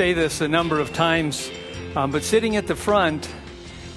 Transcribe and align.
say 0.00 0.14
this 0.14 0.40
a 0.40 0.48
number 0.48 0.80
of 0.80 0.94
times, 0.94 1.50
um, 1.94 2.10
but 2.10 2.22
sitting 2.22 2.56
at 2.56 2.66
the 2.66 2.74
front, 2.74 3.28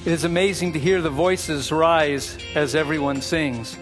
it 0.04 0.12
is 0.12 0.26
amazing 0.26 0.74
to 0.74 0.78
hear 0.78 1.02
the 1.02 1.10
voices 1.10 1.72
rise 1.72 2.38
as 2.56 2.76
everyone 2.76 3.22
sings. 3.22 3.78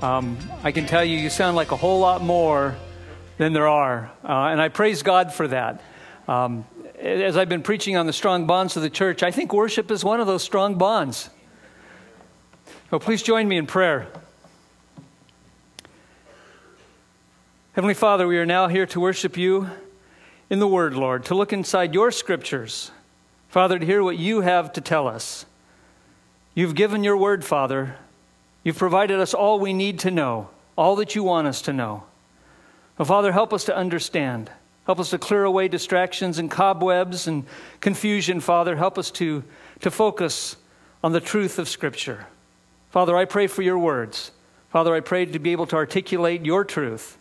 Um, 0.00 0.38
I 0.62 0.70
can 0.70 0.86
tell 0.86 1.04
you, 1.04 1.18
you 1.18 1.28
sound 1.30 1.56
like 1.56 1.72
a 1.72 1.76
whole 1.76 1.98
lot 1.98 2.22
more 2.22 2.76
than 3.38 3.54
there 3.54 3.66
are. 3.66 4.08
Uh, 4.22 4.52
and 4.52 4.62
I 4.62 4.68
praise 4.68 5.02
God 5.02 5.32
for 5.32 5.48
that. 5.48 5.82
Um, 6.28 6.64
as 6.96 7.36
I've 7.36 7.48
been 7.48 7.64
preaching 7.64 7.96
on 7.96 8.06
the 8.06 8.12
strong 8.12 8.46
bonds 8.46 8.76
of 8.76 8.84
the 8.84 8.88
church, 8.88 9.24
I 9.24 9.32
think 9.32 9.52
worship 9.52 9.90
is 9.90 10.04
one 10.04 10.20
of 10.20 10.28
those 10.28 10.44
strong 10.44 10.76
bonds. 10.76 11.28
So 12.90 13.00
please 13.00 13.20
join 13.20 13.48
me 13.48 13.56
in 13.56 13.66
prayer. 13.66 14.06
Heavenly 17.72 17.94
Father, 17.94 18.28
we 18.28 18.38
are 18.38 18.46
now 18.46 18.68
here 18.68 18.86
to 18.86 19.00
worship 19.00 19.36
you 19.36 19.68
in 20.54 20.60
the 20.60 20.68
Word, 20.68 20.94
Lord, 20.94 21.24
to 21.24 21.34
look 21.34 21.52
inside 21.52 21.94
your 21.94 22.12
scriptures, 22.12 22.92
Father, 23.48 23.76
to 23.76 23.84
hear 23.84 24.04
what 24.04 24.18
you 24.18 24.42
have 24.42 24.72
to 24.74 24.80
tell 24.80 25.08
us. 25.08 25.46
You've 26.54 26.76
given 26.76 27.02
your 27.02 27.16
Word, 27.16 27.44
Father. 27.44 27.96
You've 28.62 28.78
provided 28.78 29.18
us 29.18 29.34
all 29.34 29.58
we 29.58 29.72
need 29.72 29.98
to 29.98 30.12
know, 30.12 30.50
all 30.78 30.94
that 30.94 31.16
you 31.16 31.24
want 31.24 31.48
us 31.48 31.60
to 31.62 31.72
know. 31.72 32.04
Well, 32.96 33.04
Father, 33.04 33.32
help 33.32 33.52
us 33.52 33.64
to 33.64 33.76
understand. 33.76 34.48
Help 34.86 35.00
us 35.00 35.10
to 35.10 35.18
clear 35.18 35.42
away 35.42 35.66
distractions 35.66 36.38
and 36.38 36.48
cobwebs 36.48 37.26
and 37.26 37.46
confusion, 37.80 38.38
Father. 38.38 38.76
Help 38.76 38.96
us 38.96 39.10
to, 39.10 39.42
to 39.80 39.90
focus 39.90 40.54
on 41.02 41.10
the 41.10 41.20
truth 41.20 41.58
of 41.58 41.68
Scripture. 41.68 42.28
Father, 42.90 43.16
I 43.16 43.24
pray 43.24 43.48
for 43.48 43.62
your 43.62 43.80
words. 43.80 44.30
Father, 44.70 44.94
I 44.94 45.00
pray 45.00 45.26
to 45.26 45.38
be 45.40 45.50
able 45.50 45.66
to 45.66 45.74
articulate 45.74 46.46
your 46.46 46.64
truth. 46.64 47.18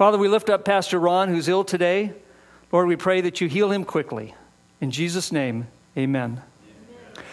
Father, 0.00 0.16
we 0.16 0.28
lift 0.28 0.48
up 0.48 0.64
Pastor 0.64 0.98
Ron, 0.98 1.28
who's 1.28 1.46
ill 1.46 1.62
today. 1.62 2.14
Lord, 2.72 2.88
we 2.88 2.96
pray 2.96 3.20
that 3.20 3.42
you 3.42 3.50
heal 3.50 3.70
him 3.70 3.84
quickly. 3.84 4.34
In 4.80 4.90
Jesus' 4.90 5.30
name, 5.30 5.66
amen. 5.94 6.40
amen. 6.40 7.24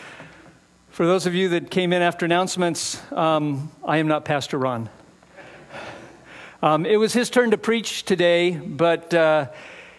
For 0.90 1.06
those 1.06 1.26
of 1.26 1.34
you 1.34 1.48
that 1.48 1.72
came 1.72 1.94
in 1.94 2.02
after 2.02 2.26
announcements, 2.26 3.02
um, 3.14 3.72
I 3.86 4.00
am 4.00 4.10
not 4.10 4.26
Pastor 4.26 4.58
Ron. 4.58 4.90
Um, 6.62 6.86
it 6.86 6.98
was 6.98 7.14
his 7.14 7.30
turn 7.30 7.52
to 7.52 7.58
preach 7.58 8.04
today, 8.04 8.52
but 8.52 9.14
uh, 9.14 9.48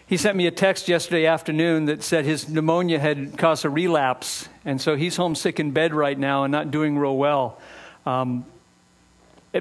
he 0.05 0.15
sent 0.15 0.37
me 0.37 0.45
a 0.45 0.51
text 0.51 0.87
yesterday 0.87 1.25
afternoon 1.25 1.85
that 1.85 2.03
said 2.03 2.23
his 2.23 2.47
pneumonia 2.47 2.99
had 2.99 3.35
caused 3.35 3.65
a 3.65 3.69
relapse, 3.71 4.47
and 4.63 4.79
so 4.79 4.95
he's 4.95 5.15
homesick 5.15 5.59
in 5.59 5.71
bed 5.71 5.91
right 5.91 6.19
now 6.19 6.43
and 6.43 6.51
not 6.51 6.69
doing 6.69 6.99
real 6.99 7.17
well. 7.17 7.59
Um, 8.05 8.45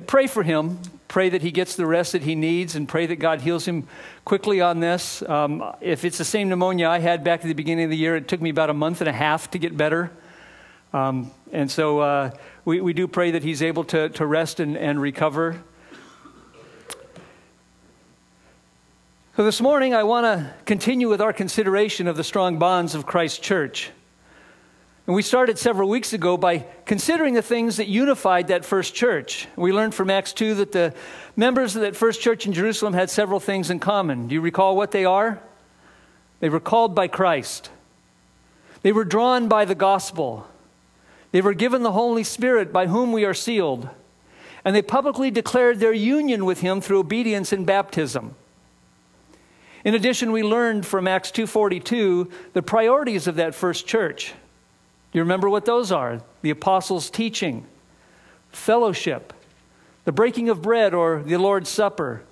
pray 0.06 0.26
for 0.26 0.42
him. 0.42 0.78
Pray 1.08 1.30
that 1.30 1.40
he 1.40 1.50
gets 1.50 1.76
the 1.76 1.86
rest 1.86 2.12
that 2.12 2.22
he 2.22 2.34
needs 2.34 2.74
and 2.74 2.86
pray 2.86 3.06
that 3.06 3.16
God 3.16 3.40
heals 3.40 3.66
him 3.66 3.88
quickly 4.26 4.60
on 4.60 4.80
this. 4.80 5.22
Um, 5.22 5.64
if 5.80 6.04
it's 6.04 6.18
the 6.18 6.24
same 6.24 6.50
pneumonia 6.50 6.88
I 6.88 6.98
had 6.98 7.24
back 7.24 7.40
at 7.40 7.46
the 7.46 7.54
beginning 7.54 7.84
of 7.84 7.90
the 7.90 7.96
year, 7.96 8.14
it 8.14 8.28
took 8.28 8.42
me 8.42 8.50
about 8.50 8.68
a 8.68 8.74
month 8.74 9.00
and 9.00 9.08
a 9.08 9.12
half 9.12 9.50
to 9.52 9.58
get 9.58 9.76
better. 9.76 10.10
Um, 10.92 11.30
and 11.52 11.70
so 11.70 12.00
uh, 12.00 12.30
we, 12.64 12.80
we 12.82 12.92
do 12.92 13.08
pray 13.08 13.30
that 13.30 13.42
he's 13.42 13.62
able 13.62 13.84
to, 13.84 14.10
to 14.10 14.26
rest 14.26 14.60
and, 14.60 14.76
and 14.76 15.00
recover. 15.00 15.62
So 19.36 19.44
this 19.44 19.60
morning, 19.60 19.94
I 19.94 20.02
want 20.02 20.24
to 20.24 20.52
continue 20.66 21.08
with 21.08 21.20
our 21.20 21.32
consideration 21.32 22.08
of 22.08 22.16
the 22.16 22.24
strong 22.24 22.58
bonds 22.58 22.94
of 22.94 23.06
Christ's 23.06 23.38
church. 23.38 23.90
And 25.08 25.14
we 25.14 25.22
started 25.22 25.58
several 25.58 25.88
weeks 25.88 26.12
ago 26.12 26.36
by 26.36 26.66
considering 26.84 27.32
the 27.32 27.40
things 27.40 27.78
that 27.78 27.88
unified 27.88 28.48
that 28.48 28.62
first 28.62 28.94
church. 28.94 29.48
We 29.56 29.72
learned 29.72 29.94
from 29.94 30.10
Acts 30.10 30.34
2 30.34 30.56
that 30.56 30.72
the 30.72 30.92
members 31.34 31.74
of 31.74 31.80
that 31.80 31.96
first 31.96 32.20
church 32.20 32.44
in 32.44 32.52
Jerusalem 32.52 32.92
had 32.92 33.08
several 33.08 33.40
things 33.40 33.70
in 33.70 33.80
common. 33.80 34.28
Do 34.28 34.34
you 34.34 34.42
recall 34.42 34.76
what 34.76 34.90
they 34.90 35.06
are? 35.06 35.40
They 36.40 36.50
were 36.50 36.60
called 36.60 36.94
by 36.94 37.08
Christ, 37.08 37.70
they 38.82 38.92
were 38.92 39.06
drawn 39.06 39.48
by 39.48 39.64
the 39.64 39.74
gospel, 39.74 40.46
they 41.32 41.40
were 41.40 41.54
given 41.54 41.82
the 41.82 41.92
Holy 41.92 42.22
Spirit 42.22 42.70
by 42.70 42.86
whom 42.86 43.10
we 43.10 43.24
are 43.24 43.32
sealed, 43.32 43.88
and 44.62 44.76
they 44.76 44.82
publicly 44.82 45.30
declared 45.30 45.80
their 45.80 45.94
union 45.94 46.44
with 46.44 46.60
Him 46.60 46.82
through 46.82 46.98
obedience 46.98 47.50
in 47.50 47.64
baptism. 47.64 48.34
In 49.86 49.94
addition, 49.94 50.32
we 50.32 50.42
learned 50.42 50.84
from 50.84 51.08
Acts 51.08 51.30
2:42 51.30 52.30
the 52.52 52.62
priorities 52.62 53.26
of 53.26 53.36
that 53.36 53.54
first 53.54 53.86
church. 53.86 54.34
You 55.12 55.22
remember 55.22 55.48
what 55.48 55.64
those 55.64 55.90
are? 55.90 56.20
The 56.42 56.50
apostles' 56.50 57.10
teaching, 57.10 57.66
fellowship, 58.52 59.32
the 60.04 60.12
breaking 60.12 60.48
of 60.48 60.62
bread 60.62 60.94
or 60.94 61.22
the 61.22 61.38
Lord's 61.38 61.70
Supper, 61.70 62.22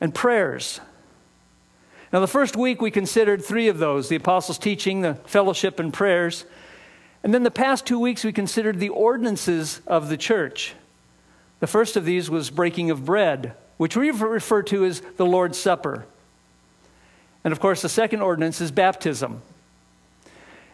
and 0.00 0.14
prayers. 0.14 0.80
Now, 2.12 2.20
the 2.20 2.26
first 2.26 2.56
week 2.56 2.80
we 2.80 2.90
considered 2.90 3.44
three 3.44 3.68
of 3.68 3.78
those 3.78 4.08
the 4.08 4.16
apostles' 4.16 4.58
teaching, 4.58 5.02
the 5.02 5.14
fellowship, 5.26 5.78
and 5.78 5.92
prayers. 5.92 6.44
And 7.22 7.34
then 7.34 7.42
the 7.42 7.50
past 7.50 7.86
two 7.86 7.98
weeks 7.98 8.24
we 8.24 8.32
considered 8.32 8.78
the 8.78 8.88
ordinances 8.88 9.80
of 9.86 10.08
the 10.08 10.16
church. 10.16 10.74
The 11.60 11.66
first 11.66 11.96
of 11.96 12.04
these 12.04 12.30
was 12.30 12.50
breaking 12.50 12.90
of 12.90 13.04
bread, 13.04 13.54
which 13.76 13.96
we 13.96 14.10
refer 14.10 14.62
to 14.64 14.84
as 14.84 15.02
the 15.16 15.26
Lord's 15.26 15.58
Supper. 15.58 16.06
And 17.44 17.52
of 17.52 17.60
course, 17.60 17.82
the 17.82 17.88
second 17.88 18.22
ordinance 18.22 18.60
is 18.60 18.70
baptism. 18.70 19.42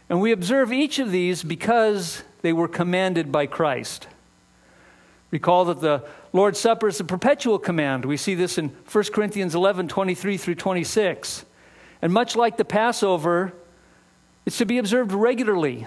And 0.09 0.21
we 0.21 0.33
observe 0.33 0.72
each 0.72 0.99
of 0.99 1.11
these 1.11 1.43
because 1.43 2.22
they 2.43 2.53
were 2.53 2.69
commanded 2.69 3.33
by 3.33 3.47
Christ. 3.47 4.06
Recall 5.31 5.65
that 5.67 5.81
the 5.81 6.05
Lord's 6.33 6.61
Supper 6.61 6.89
is 6.89 7.00
a 7.00 7.05
perpetual 7.05 7.59
command. 7.59 8.05
We 8.05 8.16
see 8.16 8.34
this 8.34 8.59
in 8.59 8.69
1 8.91 9.05
Corinthians 9.12 9.55
11 9.55 9.89
23 9.89 10.37
through 10.37 10.55
26. 10.55 11.45
And 12.03 12.12
much 12.12 12.37
like 12.37 12.56
the 12.56 12.65
Passover, 12.65 13.53
it's 14.45 14.59
to 14.59 14.65
be 14.65 14.78
observed 14.78 15.12
regularly. 15.12 15.87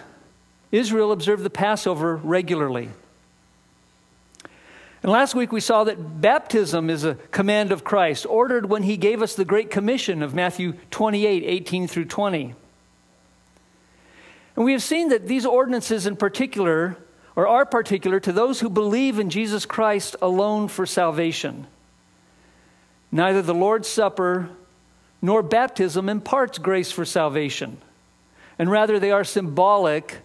Israel 0.72 1.12
observed 1.12 1.44
the 1.44 1.50
Passover 1.50 2.18
regularly. 2.18 2.90
And 5.02 5.12
last 5.12 5.34
week 5.34 5.53
we 5.53 5.62
saw 5.62 5.85
that 5.85 6.19
baptism 6.19 6.90
is 6.90 7.06
a 7.06 7.16
command 7.31 7.72
of 7.72 7.85
Christ, 7.85 8.25
ordered 8.25 8.66
when 8.66 8.84
he 8.84 8.97
gave 8.97 9.22
us 9.22 9.34
the 9.34 9.46
Great 9.46 9.72
Commission 9.72 10.22
of 10.22 10.34
Matthew 10.35 10.74
28 10.91 11.44
18 11.44 11.88
through 11.88 12.06
20. 12.06 12.53
And 14.59 14.66
we 14.66 14.74
have 14.74 14.84
seen 14.84 15.08
that 15.08 15.25
these 15.25 15.46
ordinances 15.46 16.06
in 16.06 16.18
particular, 16.18 16.97
or 17.34 17.47
are 17.47 17.66
particular 17.66 18.20
to 18.20 18.34
those 18.34 18.59
who 18.59 18.70
believe 18.70 19.18
in 19.18 19.30
Jesus 19.30 19.66
Christ 19.66 20.18
alone 20.22 20.68
for 20.68 20.86
salvation. 20.86 21.66
Neither 23.09 23.42
the 23.42 23.53
Lord's 23.53 23.88
Supper 23.88 24.50
nor 25.22 25.42
baptism 25.44 26.09
imparts 26.09 26.58
grace 26.58 26.92
for 26.92 27.06
salvation, 27.06 27.78
and 28.59 28.70
rather 28.70 29.00
they 29.00 29.12
are 29.12 29.24
symbolic 29.24 30.18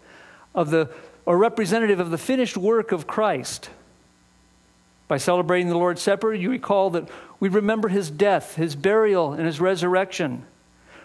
of 0.53 0.71
the 0.71 0.91
or 1.25 1.39
representative 1.39 2.01
of 2.01 2.11
the 2.11 2.19
finished 2.19 2.57
work 2.57 2.91
of 2.91 3.07
Christ. 3.07 3.71
By 5.07 5.19
celebrating 5.19 5.69
the 5.69 5.79
Lord's 5.79 6.03
Supper, 6.03 6.35
you 6.35 6.51
recall 6.51 6.91
that 6.91 7.09
we 7.39 7.49
remember 7.49 7.87
his 7.87 8.11
death, 8.11 8.57
his 8.57 8.75
burial, 8.75 9.33
and 9.33 9.47
his 9.47 9.61
resurrection, 9.61 10.45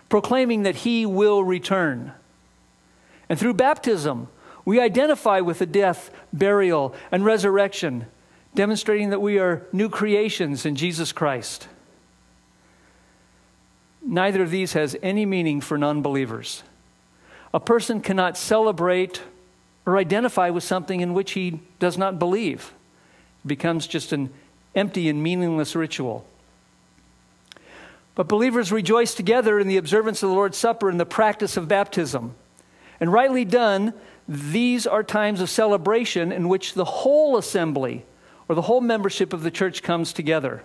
proclaiming 0.10 0.64
that 0.64 0.78
he 0.78 1.06
will 1.06 1.44
return. 1.44 2.14
And 3.30 3.38
through 3.38 3.54
baptism, 3.54 4.28
we 4.66 4.80
identify 4.80 5.40
with 5.40 5.60
the 5.60 5.66
death, 5.66 6.12
burial, 6.34 6.94
and 7.12 7.24
resurrection, 7.24 8.08
demonstrating 8.56 9.12
that 9.12 9.22
we 9.22 9.38
are 9.40 9.66
new 9.72 9.90
creations 9.90 10.66
in 10.66 10.76
Jesus 10.76 11.12
Christ. 11.12 11.68
Neither 14.02 14.42
of 14.42 14.52
these 14.52 14.74
has 14.74 14.96
any 15.02 15.26
meaning 15.26 15.62
for 15.62 15.78
non 15.78 16.02
believers. 16.02 16.64
A 17.54 17.60
person 17.60 18.02
cannot 18.02 18.38
celebrate 18.38 19.22
or 19.86 19.98
identify 19.98 20.50
with 20.50 20.64
something 20.64 21.02
in 21.02 21.14
which 21.14 21.32
he 21.32 21.60
does 21.80 21.98
not 21.98 22.20
believe. 22.20 22.74
It 23.44 23.48
becomes 23.48 23.88
just 23.88 24.14
an 24.14 24.30
empty 24.75 25.10
and 25.10 25.22
meaningless 25.22 25.75
ritual. 25.75 26.25
But 28.16 28.28
believers 28.28 28.72
rejoice 28.72 29.16
together 29.16 29.60
in 29.60 29.68
the 29.68 29.78
observance 29.78 30.22
of 30.22 30.30
the 30.30 30.36
Lord's 30.36 30.58
Supper 30.58 30.90
and 30.90 31.00
the 31.00 31.06
practice 31.06 31.58
of 31.58 31.68
baptism. 31.68 32.36
And 33.00 33.12
rightly 33.12 33.46
done, 33.46 33.94
these 34.28 34.86
are 34.86 35.04
times 35.04 35.42
of 35.42 35.50
celebration 35.50 36.31
in 36.31 36.50
which 36.50 36.74
the 36.74 36.86
whole 36.86 37.38
assembly 37.38 38.06
or 38.48 38.56
the 38.56 38.63
whole 38.63 38.81
membership 38.81 39.34
of 39.34 39.44
the 39.44 39.51
church 39.51 39.84
comes 39.84 40.13
together. 40.13 40.63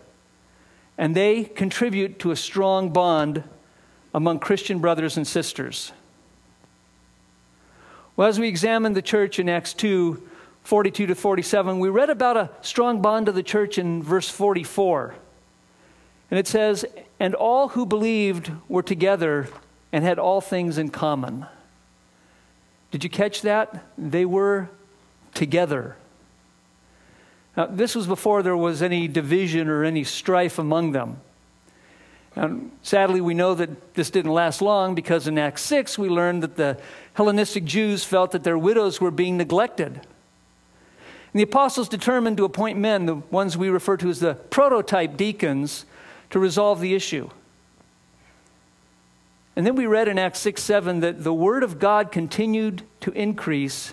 And 0.98 1.14
they 1.14 1.44
contribute 1.44 2.18
to 2.20 2.30
a 2.30 2.36
strong 2.36 2.90
bond 2.90 3.44
among 4.12 4.38
Christian 4.38 4.78
brothers 4.78 5.16
and 5.16 5.26
sisters. 5.26 5.92
Well, 8.16 8.28
as 8.28 8.38
we 8.38 8.48
examine 8.48 8.92
the 8.92 9.02
church 9.02 9.38
in 9.38 9.48
Acts 9.48 9.74
2 9.74 10.30
42 10.62 11.08
to 11.08 11.14
47, 11.14 11.78
we 11.78 11.90
read 11.90 12.08
about 12.08 12.38
a 12.38 12.50
strong 12.62 13.02
bond 13.02 13.28
of 13.28 13.34
the 13.34 13.42
church 13.42 13.76
in 13.76 14.02
verse 14.02 14.30
44. 14.30 15.14
And 16.30 16.40
it 16.40 16.46
says, 16.46 16.86
And 17.20 17.34
all 17.34 17.68
who 17.68 17.84
believed 17.84 18.50
were 18.66 18.82
together 18.82 19.48
and 19.92 20.02
had 20.02 20.18
all 20.18 20.40
things 20.40 20.78
in 20.78 20.88
common. 20.88 21.44
Did 22.94 23.02
you 23.02 23.10
catch 23.10 23.42
that? 23.42 23.84
They 23.98 24.24
were 24.24 24.70
together. 25.34 25.96
Now, 27.56 27.66
this 27.66 27.96
was 27.96 28.06
before 28.06 28.44
there 28.44 28.56
was 28.56 28.82
any 28.82 29.08
division 29.08 29.68
or 29.68 29.82
any 29.82 30.04
strife 30.04 30.60
among 30.60 30.92
them. 30.92 31.16
And 32.36 32.70
sadly, 32.82 33.20
we 33.20 33.34
know 33.34 33.56
that 33.56 33.94
this 33.94 34.10
didn't 34.10 34.30
last 34.30 34.62
long 34.62 34.94
because 34.94 35.26
in 35.26 35.36
Acts 35.38 35.62
6 35.62 35.98
we 35.98 36.08
learned 36.08 36.44
that 36.44 36.54
the 36.54 36.78
Hellenistic 37.14 37.64
Jews 37.64 38.04
felt 38.04 38.30
that 38.30 38.44
their 38.44 38.56
widows 38.56 39.00
were 39.00 39.10
being 39.10 39.36
neglected. 39.36 39.94
And 39.94 40.04
the 41.32 41.42
apostles 41.42 41.88
determined 41.88 42.36
to 42.36 42.44
appoint 42.44 42.78
men, 42.78 43.06
the 43.06 43.16
ones 43.16 43.56
we 43.56 43.70
refer 43.70 43.96
to 43.96 44.08
as 44.08 44.20
the 44.20 44.34
prototype 44.34 45.16
deacons, 45.16 45.84
to 46.30 46.38
resolve 46.38 46.78
the 46.78 46.94
issue. 46.94 47.28
And 49.56 49.64
then 49.64 49.76
we 49.76 49.86
read 49.86 50.08
in 50.08 50.18
Acts 50.18 50.40
6 50.40 50.62
7 50.62 51.00
that 51.00 51.22
the 51.22 51.34
word 51.34 51.62
of 51.62 51.78
God 51.78 52.10
continued 52.10 52.82
to 53.00 53.12
increase, 53.12 53.92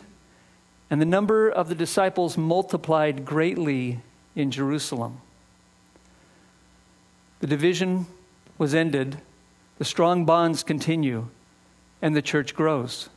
and 0.90 1.00
the 1.00 1.06
number 1.06 1.50
of 1.50 1.70
the 1.70 1.76
disciples 1.76 2.38
multiplied 2.38 3.26
greatly 3.26 4.00
in 4.36 4.50
Jerusalem. 4.50 5.22
The 7.40 7.48
division 7.48 8.08
was 8.58 8.74
ended, 8.74 9.18
the 9.78 9.86
strong 9.86 10.26
bonds 10.26 10.64
continue, 10.64 11.28
and 12.02 12.16
the 12.16 12.22
church 12.22 12.56
grows. 12.56 13.10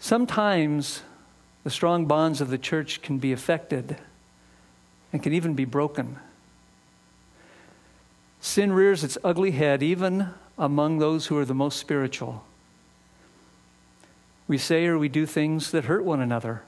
Sometimes 0.00 1.02
the 1.64 1.70
strong 1.70 2.06
bonds 2.06 2.40
of 2.40 2.50
the 2.50 2.58
church 2.58 3.02
can 3.02 3.18
be 3.18 3.32
affected 3.32 3.96
and 5.12 5.22
can 5.22 5.32
even 5.32 5.54
be 5.54 5.64
broken. 5.64 6.18
Sin 8.48 8.72
rears 8.72 9.04
its 9.04 9.18
ugly 9.22 9.50
head 9.50 9.82
even 9.82 10.30
among 10.56 11.00
those 11.00 11.26
who 11.26 11.36
are 11.36 11.44
the 11.44 11.54
most 11.54 11.78
spiritual. 11.78 12.46
We 14.48 14.56
say 14.56 14.86
or 14.86 14.98
we 14.98 15.10
do 15.10 15.26
things 15.26 15.70
that 15.72 15.84
hurt 15.84 16.02
one 16.02 16.22
another. 16.22 16.62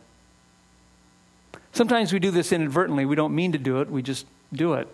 Sometimes 1.73 2.13
we 2.13 2.19
do 2.19 2.31
this 2.31 2.53
inadvertently. 2.53 3.07
We 3.07 3.17
don't 3.17 3.35
mean 3.35 3.53
to 3.53 3.59
do 3.59 3.81
it, 3.81 3.91
we 3.91 4.03
just 4.03 4.27
do 4.53 4.75
it. 4.75 4.89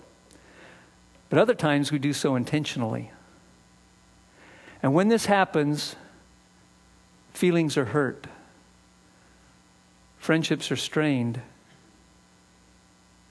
But 1.29 1.41
other 1.41 1.55
times 1.55 1.91
we 1.91 1.99
do 1.99 2.13
so 2.13 2.37
intentionally. 2.37 3.11
And 4.81 4.95
when 4.95 5.09
this 5.09 5.27
happens, 5.27 5.97
feelings 7.33 7.77
are 7.77 7.87
hurt, 7.87 8.29
friendships 10.19 10.71
are 10.71 10.77
strained, 10.77 11.41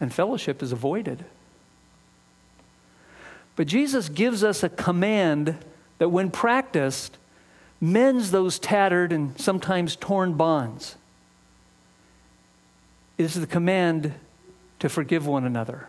and 0.01 0.13
fellowship 0.13 0.61
is 0.61 0.73
avoided. 0.73 1.23
But 3.55 3.67
Jesus 3.67 4.09
gives 4.09 4.43
us 4.43 4.63
a 4.63 4.69
command 4.69 5.57
that, 5.97 6.09
when 6.09 6.29
practiced, 6.29 7.17
mends 7.79 8.31
those 8.31 8.59
tattered 8.59 9.11
and 9.11 9.39
sometimes 9.39 9.95
torn 9.95 10.33
bonds. 10.33 10.95
It 13.17 13.23
is 13.23 13.35
the 13.35 13.47
command 13.47 14.13
to 14.79 14.89
forgive 14.89 15.25
one 15.25 15.45
another. 15.45 15.87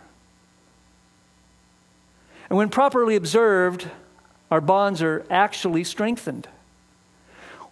And 2.49 2.57
when 2.57 2.69
properly 2.69 3.15
observed, 3.15 3.89
our 4.49 4.61
bonds 4.61 5.01
are 5.01 5.25
actually 5.29 5.83
strengthened. 5.83 6.47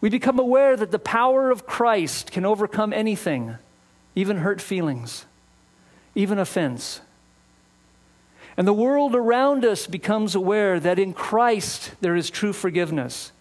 We 0.02 0.10
become 0.10 0.38
aware 0.38 0.76
that 0.76 0.92
the 0.92 1.00
power 1.00 1.50
of 1.50 1.66
Christ 1.66 2.32
can 2.32 2.46
overcome 2.46 2.92
anything, 2.92 3.56
even 4.14 4.38
hurt 4.38 4.60
feelings, 4.60 5.26
even 6.14 6.38
offense. 6.38 7.00
And 8.58 8.68
the 8.68 8.74
world 8.74 9.16
around 9.16 9.66
us 9.66 9.86
becomes 9.86 10.34
aware 10.34 10.80
that 10.80 10.98
in 10.98 11.14
Christ 11.14 11.92
there 12.00 12.16
is 12.16 12.30
true 12.30 12.54
forgiveness. 12.54 13.32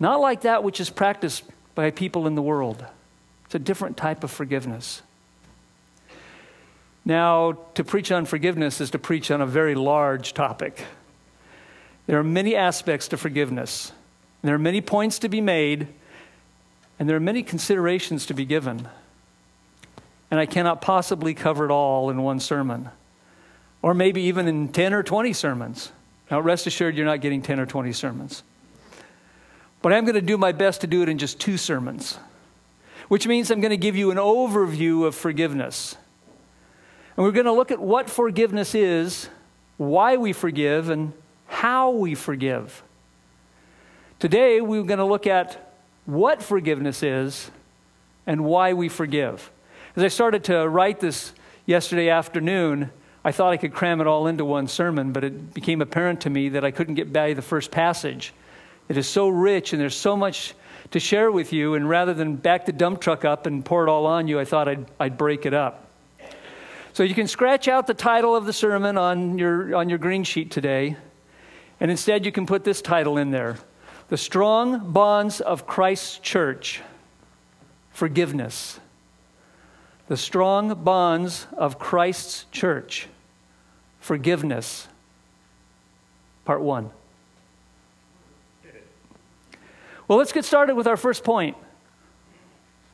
Not 0.00 0.20
like 0.20 0.40
that 0.42 0.64
which 0.64 0.80
is 0.80 0.90
practiced 0.90 1.44
by 1.74 1.90
people 1.90 2.26
in 2.26 2.34
the 2.34 2.42
world, 2.42 2.84
it's 3.44 3.54
a 3.54 3.58
different 3.58 3.96
type 3.96 4.24
of 4.24 4.30
forgiveness. 4.30 5.02
Now, 7.04 7.58
to 7.74 7.82
preach 7.82 8.12
on 8.12 8.26
forgiveness 8.26 8.80
is 8.80 8.90
to 8.92 8.98
preach 8.98 9.30
on 9.30 9.40
a 9.40 9.46
very 9.46 9.74
large 9.74 10.34
topic. 10.34 10.84
There 12.06 12.18
are 12.18 12.24
many 12.24 12.54
aspects 12.54 13.08
to 13.08 13.16
forgiveness, 13.16 13.92
there 14.42 14.54
are 14.54 14.58
many 14.58 14.80
points 14.80 15.18
to 15.20 15.28
be 15.28 15.40
made, 15.40 15.88
and 16.98 17.08
there 17.08 17.16
are 17.16 17.20
many 17.20 17.42
considerations 17.42 18.26
to 18.26 18.34
be 18.34 18.44
given. 18.44 18.88
And 20.30 20.40
I 20.40 20.46
cannot 20.46 20.80
possibly 20.80 21.34
cover 21.34 21.66
it 21.66 21.70
all 21.70 22.08
in 22.08 22.22
one 22.22 22.40
sermon 22.40 22.88
or 23.82 23.94
maybe 23.94 24.22
even 24.22 24.46
in 24.48 24.68
10 24.68 24.94
or 24.94 25.02
20 25.02 25.32
sermons. 25.32 25.92
Now, 26.30 26.40
rest 26.40 26.66
assured, 26.66 26.96
you're 26.96 27.04
not 27.04 27.20
getting 27.20 27.42
10 27.42 27.60
or 27.60 27.66
20 27.66 27.92
sermons. 27.92 28.42
But 29.82 29.92
I'm 29.92 30.04
going 30.04 30.14
to 30.14 30.22
do 30.22 30.38
my 30.38 30.52
best 30.52 30.80
to 30.82 30.86
do 30.86 31.02
it 31.02 31.08
in 31.08 31.18
just 31.18 31.40
two 31.40 31.58
sermons, 31.58 32.18
which 33.08 33.26
means 33.26 33.50
I'm 33.50 33.60
going 33.60 33.70
to 33.70 33.76
give 33.76 33.96
you 33.96 34.12
an 34.12 34.16
overview 34.16 35.04
of 35.04 35.14
forgiveness. 35.16 35.96
And 37.16 37.26
we're 37.26 37.32
going 37.32 37.46
to 37.46 37.52
look 37.52 37.72
at 37.72 37.80
what 37.80 38.08
forgiveness 38.08 38.74
is, 38.74 39.28
why 39.76 40.16
we 40.16 40.32
forgive, 40.32 40.88
and 40.88 41.12
how 41.48 41.90
we 41.90 42.14
forgive. 42.14 42.82
Today, 44.20 44.60
we're 44.60 44.84
going 44.84 44.98
to 44.98 45.04
look 45.04 45.26
at 45.26 45.74
what 46.06 46.42
forgiveness 46.42 47.02
is 47.02 47.50
and 48.26 48.44
why 48.44 48.72
we 48.72 48.88
forgive. 48.88 49.50
As 49.96 50.04
I 50.04 50.08
started 50.08 50.44
to 50.44 50.68
write 50.68 51.00
this 51.00 51.32
yesterday 51.66 52.08
afternoon, 52.08 52.90
I 53.24 53.32
thought 53.32 53.52
I 53.52 53.56
could 53.56 53.72
cram 53.72 54.00
it 54.00 54.06
all 54.06 54.26
into 54.26 54.44
one 54.44 54.66
sermon, 54.66 55.12
but 55.12 55.22
it 55.22 55.54
became 55.54 55.80
apparent 55.80 56.22
to 56.22 56.30
me 56.30 56.50
that 56.50 56.64
I 56.64 56.70
couldn't 56.70 56.94
get 56.94 57.12
by 57.12 57.34
the 57.34 57.42
first 57.42 57.70
passage. 57.70 58.32
It 58.88 58.96
is 58.96 59.08
so 59.08 59.28
rich 59.28 59.72
and 59.72 59.80
there's 59.80 59.96
so 59.96 60.16
much 60.16 60.54
to 60.90 61.00
share 61.00 61.30
with 61.30 61.52
you, 61.52 61.74
and 61.74 61.88
rather 61.88 62.12
than 62.12 62.36
back 62.36 62.66
the 62.66 62.72
dump 62.72 63.00
truck 63.00 63.24
up 63.24 63.46
and 63.46 63.64
pour 63.64 63.86
it 63.86 63.90
all 63.90 64.06
on 64.06 64.28
you, 64.28 64.38
I 64.38 64.44
thought 64.44 64.68
I'd, 64.68 64.86
I'd 65.00 65.16
break 65.16 65.46
it 65.46 65.54
up. 65.54 65.88
So 66.92 67.02
you 67.02 67.14
can 67.14 67.26
scratch 67.26 67.68
out 67.68 67.86
the 67.86 67.94
title 67.94 68.36
of 68.36 68.44
the 68.44 68.52
sermon 68.52 68.98
on 68.98 69.38
your, 69.38 69.74
on 69.74 69.88
your 69.88 69.98
green 69.98 70.24
sheet 70.24 70.50
today, 70.50 70.96
and 71.80 71.90
instead 71.90 72.26
you 72.26 72.32
can 72.32 72.44
put 72.44 72.64
this 72.64 72.82
title 72.82 73.16
in 73.16 73.30
there 73.30 73.56
The 74.08 74.18
Strong 74.18 74.92
Bonds 74.92 75.40
of 75.40 75.66
Christ's 75.66 76.18
Church 76.18 76.82
Forgiveness. 77.92 78.78
The 80.08 80.16
strong 80.18 80.74
bonds 80.82 81.46
of 81.56 81.78
Christ's 81.78 82.44
church. 82.50 83.08
Forgiveness. 84.02 84.88
Part 86.44 86.60
one. 86.60 86.90
Well, 90.08 90.18
let's 90.18 90.32
get 90.32 90.44
started 90.44 90.74
with 90.74 90.88
our 90.88 90.96
first 90.96 91.22
point. 91.22 91.56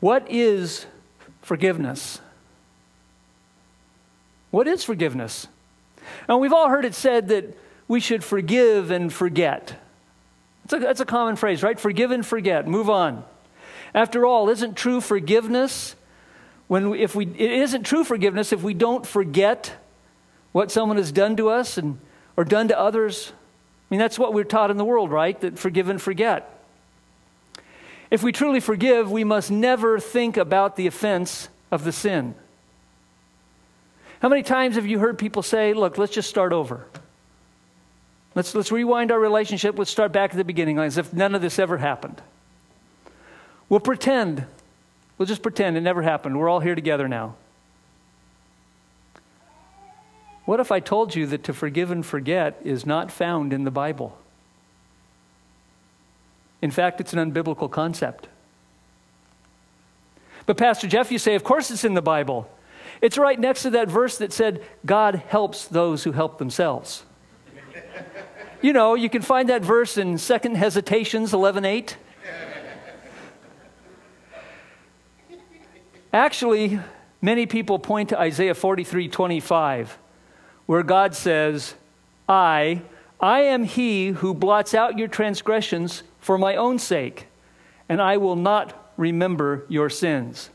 What 0.00 0.31
is 0.31 0.85
forgiveness? 1.41 2.21
What 4.50 4.69
is 4.69 4.85
forgiveness? 4.85 5.49
Now, 6.29 6.37
we've 6.37 6.53
all 6.53 6.69
heard 6.69 6.85
it 6.85 6.95
said 6.95 7.29
that 7.29 7.57
we 7.88 8.00
should 8.00 8.23
forgive 8.23 8.91
and 8.91 9.11
forget. 9.11 9.81
That's 10.65 10.75
a, 10.75 10.79
that's 10.79 11.00
a 11.00 11.07
common 11.07 11.37
phrase, 11.37 11.62
right? 11.62 11.81
Forgive 11.81 12.11
and 12.11 12.25
forget. 12.25 12.69
Move 12.69 12.91
on. 12.91 13.25
After 13.95 14.27
all, 14.27 14.50
isn't 14.50 14.77
true 14.77 15.00
forgiveness 15.00 15.97
when 16.67 16.91
we, 16.91 17.00
if 17.00 17.15
we, 17.15 17.25
it 17.25 17.50
isn't 17.50 17.85
true 17.85 18.05
forgiveness 18.05 18.53
if 18.53 18.62
we 18.62 18.75
don't 18.75 19.07
forget 19.07 19.75
what 20.52 20.71
someone 20.71 20.97
has 20.97 21.12
done 21.12 21.37
to 21.37 21.49
us 21.49 21.78
and, 21.78 21.99
or 22.37 22.45
done 22.45 22.69
to 22.69 22.78
others. 22.78 23.33
I 23.33 23.95
mean, 23.95 24.00
that's 24.00 24.19
what 24.19 24.33
we're 24.33 24.45
taught 24.45 24.71
in 24.71 24.76
the 24.76 24.85
world, 24.85 25.11
right? 25.11 25.38
That 25.40 25.59
forgive 25.59 25.88
and 25.88 26.00
forget. 26.00 26.55
If 28.11 28.23
we 28.23 28.33
truly 28.33 28.61
forgive, 28.61 29.11
we 29.11 29.25
must 29.25 29.50
never 29.50 29.99
think 29.99 30.37
about 30.37 30.76
the 30.76 30.87
offense 30.87 31.49
of 31.71 31.85
the 31.85 31.93
sin. 31.93 32.35
How 34.21 34.28
many 34.28 34.43
times 34.43 34.76
have 34.76 34.87
you 34.87 34.99
heard 34.99 35.19
people 35.19 35.43
say, 35.43 35.75
look, 35.75 35.99
let's 35.99 36.12
just 36.12 36.28
start 36.28 36.52
over? 36.52 36.87
Let's, 38.35 38.55
let's 38.55 38.73
rewind 38.73 39.12
our 39.12 39.21
relationship. 39.21 39.78
Let's 39.78 39.90
start 39.90 40.12
back 40.12 40.31
at 40.31 40.37
the 40.37 40.45
beginning, 40.45 40.78
as 40.78 40.97
if 40.97 41.12
none 41.12 41.35
of 41.35 41.43
this 41.43 41.59
ever 41.59 41.78
happened. 41.78 42.21
We'll 43.69 43.81
pretend 43.81 44.47
We'll 45.19 45.26
just 45.26 45.43
pretend 45.43 45.76
it 45.76 45.81
never 45.81 46.00
happened. 46.00 46.38
We're 46.38 46.49
all 46.49 46.61
here 46.61 46.76
together 46.76 47.09
now. 47.09 47.35
What 50.49 50.61
if 50.61 50.73
I 50.73 50.81
told 50.81 51.14
you 51.14 51.26
that 51.26 51.45
to 51.45 51.52
forgive 51.52 51.90
and 51.90 52.07
forget 52.07 52.59
is 52.64 52.87
not 52.87 53.12
found 53.12 53.52
in 53.52 53.64
the 53.64 53.71
Bible? 53.71 54.17
In 56.62 56.71
fact, 56.71 57.02
it's 57.02 57.12
an 57.12 57.19
unbiblical 57.19 57.71
concept. 57.71 58.28
But, 60.47 60.57
Pastor 60.57 60.87
Jeff, 60.87 61.12
you 61.12 61.19
say, 61.19 61.35
of 61.35 61.45
course 61.45 61.71
it's 61.71 61.85
in 61.85 61.93
the 61.93 62.00
Bible. 62.00 62.49
It's 63.02 63.19
right 63.19 63.38
next 63.38 63.64
to 63.64 63.71
that 63.73 63.90
verse 63.90 64.17
that 64.17 64.33
said, 64.33 64.64
God 64.87 65.17
helps 65.17 65.67
those 65.67 66.05
who 66.05 66.12
help 66.12 66.38
themselves. 66.38 67.05
you 68.62 68.73
know, 68.73 68.95
you 68.95 69.11
can 69.11 69.21
find 69.21 69.50
that 69.50 69.61
verse 69.61 69.99
in 69.99 70.14
2nd 70.14 70.57
Hesitations 70.57 71.35
11 71.35 71.67
8. 71.67 71.97
Actually, 76.11 76.81
many 77.21 77.45
people 77.45 77.78
point 77.78 78.09
to 78.09 78.19
Isaiah 78.19 78.55
43 78.55 79.09
25, 79.09 79.99
where 80.69 80.83
God 80.83 81.15
says, 81.15 81.75
I, 82.29 82.83
I 83.19 83.41
am 83.41 83.65
he 83.65 84.09
who 84.09 84.35
blots 84.35 84.75
out 84.75 84.99
your 84.99 85.09
transgressions 85.09 86.03
for 86.21 86.37
my 86.37 86.57
own 86.57 86.79
sake, 86.79 87.27
and 87.89 88.03
I 88.03 88.19
will 88.19 88.37
not 88.37 88.93
remember 88.99 89.65
your 89.71 89.89
sins. 89.89 90.51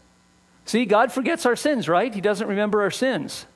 See, 0.66 0.86
God 0.86 1.12
forgets 1.12 1.48
our 1.48 1.56
sins, 1.56 1.90
right? 1.90 2.14
He 2.14 2.22
doesn't 2.22 2.48
remember 2.48 2.84
our 2.84 2.92
sins. 2.92 3.48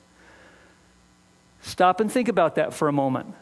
Stop 1.62 2.00
and 2.00 2.10
think 2.10 2.26
about 2.26 2.56
that 2.56 2.74
for 2.74 2.88
a 2.88 2.92
moment. 2.92 3.36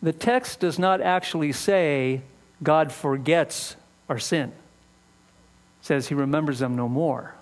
The 0.00 0.12
text 0.12 0.60
does 0.60 0.78
not 0.78 1.00
actually 1.00 1.50
say 1.50 2.22
God 2.62 2.92
forgets 2.92 3.74
our 4.08 4.20
sin. 4.20 4.50
It 4.50 4.54
says 5.82 6.06
he 6.06 6.14
remembers 6.14 6.60
them 6.60 6.76
no 6.76 6.88
more. 6.88 7.34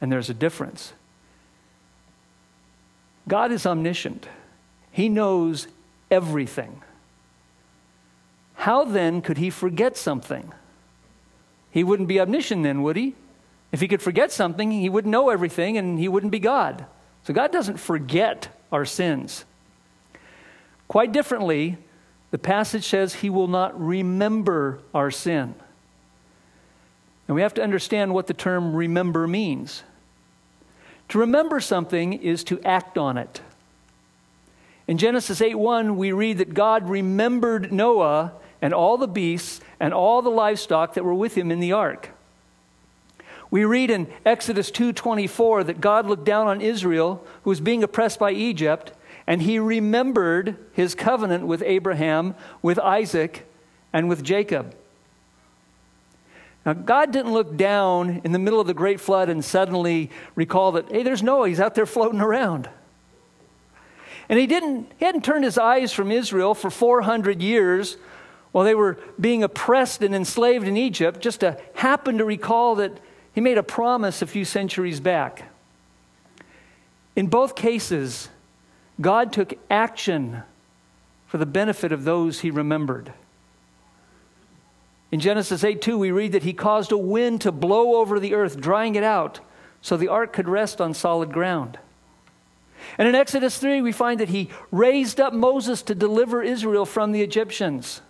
And 0.00 0.12
there's 0.12 0.30
a 0.30 0.34
difference. 0.34 0.92
God 3.26 3.52
is 3.52 3.66
omniscient. 3.66 4.28
He 4.90 5.08
knows 5.08 5.66
everything. 6.10 6.82
How 8.54 8.84
then 8.84 9.20
could 9.22 9.38
he 9.38 9.50
forget 9.50 9.96
something? 9.96 10.52
He 11.70 11.82
wouldn't 11.82 12.08
be 12.08 12.20
omniscient 12.20 12.62
then, 12.62 12.82
would 12.82 12.96
he? 12.96 13.14
If 13.72 13.80
he 13.80 13.88
could 13.88 14.02
forget 14.02 14.30
something, 14.30 14.70
he 14.70 14.88
wouldn't 14.88 15.10
know 15.10 15.30
everything 15.30 15.76
and 15.76 15.98
he 15.98 16.06
wouldn't 16.06 16.30
be 16.30 16.38
God. 16.38 16.86
So 17.24 17.34
God 17.34 17.50
doesn't 17.50 17.78
forget 17.78 18.48
our 18.70 18.84
sins. 18.84 19.44
Quite 20.86 21.12
differently, 21.12 21.78
the 22.30 22.38
passage 22.38 22.86
says 22.86 23.14
he 23.14 23.30
will 23.30 23.48
not 23.48 23.80
remember 23.80 24.80
our 24.92 25.10
sin. 25.10 25.54
And 27.26 27.34
we 27.34 27.42
have 27.42 27.54
to 27.54 27.62
understand 27.62 28.12
what 28.14 28.26
the 28.26 28.34
term 28.34 28.76
remember 28.76 29.26
means. 29.26 29.82
To 31.10 31.18
remember 31.18 31.60
something 31.60 32.12
is 32.14 32.44
to 32.44 32.60
act 32.62 32.98
on 32.98 33.18
it. 33.18 33.40
In 34.86 34.98
Genesis 34.98 35.40
8:1 35.40 35.96
we 35.96 36.12
read 36.12 36.38
that 36.38 36.54
God 36.54 36.88
remembered 36.88 37.72
Noah 37.72 38.32
and 38.60 38.74
all 38.74 38.96
the 38.96 39.08
beasts 39.08 39.60
and 39.80 39.94
all 39.94 40.22
the 40.22 40.30
livestock 40.30 40.94
that 40.94 41.04
were 41.04 41.14
with 41.14 41.36
him 41.36 41.50
in 41.50 41.60
the 41.60 41.72
ark. 41.72 42.10
We 43.50 43.64
read 43.64 43.90
in 43.90 44.08
Exodus 44.26 44.70
2:24 44.70 45.64
that 45.64 45.80
God 45.80 46.06
looked 46.06 46.24
down 46.24 46.48
on 46.48 46.60
Israel 46.60 47.24
who 47.44 47.50
was 47.50 47.60
being 47.60 47.82
oppressed 47.82 48.18
by 48.18 48.32
Egypt 48.32 48.92
and 49.26 49.42
he 49.42 49.58
remembered 49.58 50.56
his 50.72 50.94
covenant 50.94 51.46
with 51.46 51.62
Abraham, 51.62 52.34
with 52.60 52.78
Isaac, 52.78 53.46
and 53.92 54.08
with 54.08 54.22
Jacob. 54.22 54.74
Now, 56.64 56.72
God 56.72 57.12
didn't 57.12 57.32
look 57.32 57.56
down 57.56 58.22
in 58.24 58.32
the 58.32 58.38
middle 58.38 58.60
of 58.60 58.66
the 58.66 58.74
great 58.74 59.00
flood 59.00 59.28
and 59.28 59.44
suddenly 59.44 60.10
recall 60.34 60.72
that, 60.72 60.90
hey, 60.90 61.02
there's 61.02 61.22
Noah, 61.22 61.48
he's 61.48 61.60
out 61.60 61.74
there 61.74 61.86
floating 61.86 62.20
around. 62.20 62.68
And 64.28 64.38
he 64.38 64.46
didn't, 64.46 64.90
he 64.98 65.04
hadn't 65.04 65.24
turned 65.24 65.44
his 65.44 65.58
eyes 65.58 65.92
from 65.92 66.10
Israel 66.10 66.54
for 66.54 66.70
400 66.70 67.42
years 67.42 67.98
while 68.52 68.64
they 68.64 68.74
were 68.74 68.98
being 69.20 69.42
oppressed 69.42 70.02
and 70.02 70.14
enslaved 70.14 70.66
in 70.66 70.76
Egypt, 70.76 71.20
just 71.20 71.40
to 71.40 71.60
happen 71.74 72.18
to 72.18 72.24
recall 72.24 72.76
that 72.76 72.92
he 73.34 73.40
made 73.40 73.58
a 73.58 73.62
promise 73.62 74.22
a 74.22 74.26
few 74.26 74.44
centuries 74.44 75.00
back. 75.00 75.50
In 77.16 77.26
both 77.26 77.56
cases, 77.56 78.28
God 79.00 79.32
took 79.32 79.54
action 79.68 80.42
for 81.26 81.36
the 81.36 81.46
benefit 81.46 81.90
of 81.92 82.04
those 82.04 82.40
he 82.40 82.50
remembered. 82.50 83.12
In 85.14 85.20
Genesis 85.20 85.62
8 85.62 85.80
2, 85.80 85.96
we 85.96 86.10
read 86.10 86.32
that 86.32 86.42
he 86.42 86.52
caused 86.52 86.90
a 86.90 86.98
wind 86.98 87.42
to 87.42 87.52
blow 87.52 88.00
over 88.00 88.18
the 88.18 88.34
earth, 88.34 88.60
drying 88.60 88.96
it 88.96 89.04
out, 89.04 89.38
so 89.80 89.96
the 89.96 90.08
ark 90.08 90.32
could 90.32 90.48
rest 90.48 90.80
on 90.80 90.92
solid 90.92 91.32
ground. 91.32 91.78
And 92.98 93.06
in 93.06 93.14
Exodus 93.14 93.56
3, 93.58 93.80
we 93.80 93.92
find 93.92 94.18
that 94.18 94.30
he 94.30 94.50
raised 94.72 95.20
up 95.20 95.32
Moses 95.32 95.82
to 95.82 95.94
deliver 95.94 96.42
Israel 96.42 96.84
from 96.84 97.12
the 97.12 97.22
Egyptians. 97.22 98.00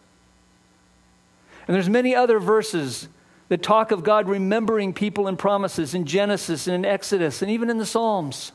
And 1.68 1.75
there's 1.75 1.90
many 1.90 2.14
other 2.14 2.38
verses 2.38 3.08
that 3.50 3.62
talk 3.62 3.90
of 3.90 4.02
God 4.02 4.26
remembering 4.26 4.94
people 4.94 5.28
and 5.28 5.38
promises 5.38 5.94
in 5.94 6.06
Genesis 6.06 6.66
and 6.66 6.75
in 6.75 6.90
Exodus 6.90 7.42
and 7.42 7.50
even 7.50 7.68
in 7.68 7.76
the 7.76 7.84
Psalms. 7.84 8.52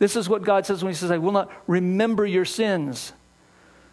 This 0.00 0.16
is 0.16 0.28
what 0.28 0.42
God 0.42 0.66
says 0.66 0.82
when 0.82 0.92
He 0.92 0.98
says, 0.98 1.12
I 1.12 1.18
will 1.18 1.30
not 1.30 1.52
remember 1.68 2.26
your 2.26 2.44
sins. 2.44 3.12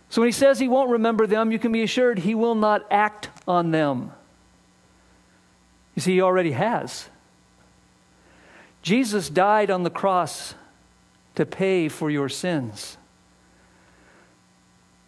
So 0.10 0.22
when 0.22 0.28
He 0.28 0.34
says 0.34 0.60
He 0.60 0.68
won't 0.68 0.92
remember 0.92 1.28
them, 1.28 1.52
you 1.52 1.60
can 1.60 1.72
be 1.72 1.84
assured 1.84 2.20
He 2.20 2.36
will 2.36 2.56
not 2.56 2.86
act 2.92 3.30
on 3.48 3.72
them. 3.72 4.12
You 5.96 6.02
see, 6.02 6.14
He 6.14 6.22
already 6.22 6.52
has. 6.52 7.10
Jesus 8.82 9.30
died 9.30 9.70
on 9.70 9.84
the 9.84 9.90
cross 9.90 10.54
to 11.36 11.46
pay 11.46 11.90
for 11.90 12.10
your 12.10 12.30
sins. 12.30 12.98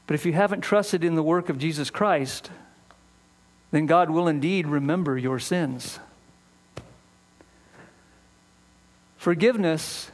But 0.05 0.15
if 0.15 0.25
you 0.25 0.33
haven't 0.33 0.61
trusted 0.61 1.03
in 1.03 1.15
the 1.15 1.23
work 1.23 1.49
of 1.49 1.59
Jesus 1.59 1.89
Christ, 1.89 2.49
then 3.71 3.85
God 3.85 4.09
will 4.09 4.27
indeed 4.27 4.67
remember 4.67 5.17
your 5.17 5.39
sins. 5.39 5.99
Forgiveness 9.17 10.09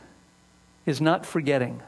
is 0.86 1.00
not 1.00 1.26
forgetting. 1.26 1.82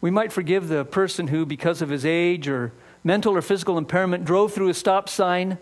We 0.00 0.10
might 0.10 0.32
forgive 0.32 0.68
the 0.68 0.84
person 0.84 1.28
who, 1.28 1.44
because 1.44 1.82
of 1.82 1.88
his 1.88 2.06
age 2.06 2.48
or 2.48 2.72
mental 3.02 3.34
or 3.36 3.42
physical 3.42 3.78
impairment, 3.78 4.24
drove 4.24 4.52
through 4.52 4.68
a 4.68 4.74
stop 4.74 5.08
sign, 5.08 5.58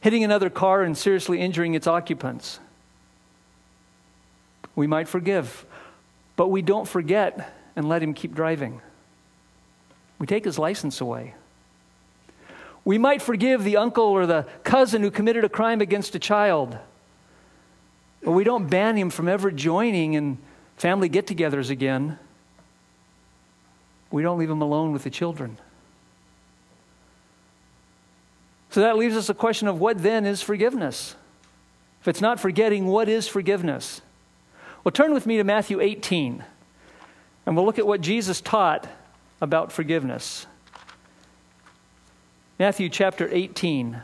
hitting 0.00 0.24
another 0.24 0.48
car 0.48 0.82
and 0.82 0.96
seriously 0.96 1.40
injuring 1.40 1.74
its 1.74 1.86
occupants. 1.86 2.58
We 4.74 4.86
might 4.86 5.08
forgive, 5.08 5.66
but 6.36 6.48
we 6.48 6.62
don't 6.62 6.88
forget 6.88 7.54
and 7.74 7.88
let 7.88 8.02
him 8.02 8.14
keep 8.14 8.34
driving. 8.34 8.80
We 10.18 10.26
take 10.26 10.44
his 10.44 10.58
license 10.58 11.00
away. 11.00 11.34
We 12.84 12.98
might 12.98 13.20
forgive 13.20 13.64
the 13.64 13.76
uncle 13.76 14.04
or 14.04 14.26
the 14.26 14.46
cousin 14.62 15.02
who 15.02 15.10
committed 15.10 15.44
a 15.44 15.48
crime 15.48 15.80
against 15.80 16.14
a 16.14 16.18
child. 16.18 16.78
But 18.22 18.32
we 18.32 18.44
don't 18.44 18.70
ban 18.70 18.96
him 18.96 19.10
from 19.10 19.28
ever 19.28 19.50
joining 19.50 20.14
in 20.14 20.38
family 20.76 21.08
get 21.08 21.26
togethers 21.26 21.68
again. 21.68 22.18
We 24.16 24.22
don't 24.22 24.38
leave 24.38 24.48
him 24.48 24.62
alone 24.62 24.94
with 24.94 25.04
the 25.04 25.10
children. 25.10 25.58
So 28.70 28.80
that 28.80 28.96
leaves 28.96 29.14
us 29.14 29.28
a 29.28 29.34
question 29.34 29.68
of 29.68 29.78
what 29.78 30.02
then 30.02 30.24
is 30.24 30.40
forgiveness? 30.40 31.14
If 32.00 32.08
it's 32.08 32.22
not 32.22 32.40
forgetting, 32.40 32.86
what 32.86 33.10
is 33.10 33.28
forgiveness? 33.28 34.00
Well, 34.82 34.92
turn 34.92 35.12
with 35.12 35.26
me 35.26 35.36
to 35.36 35.44
Matthew 35.44 35.82
18, 35.82 36.42
and 37.44 37.56
we'll 37.56 37.66
look 37.66 37.78
at 37.78 37.86
what 37.86 38.00
Jesus 38.00 38.40
taught 38.40 38.88
about 39.42 39.70
forgiveness. 39.70 40.46
Matthew 42.58 42.88
chapter 42.88 43.28
18. 43.30 44.00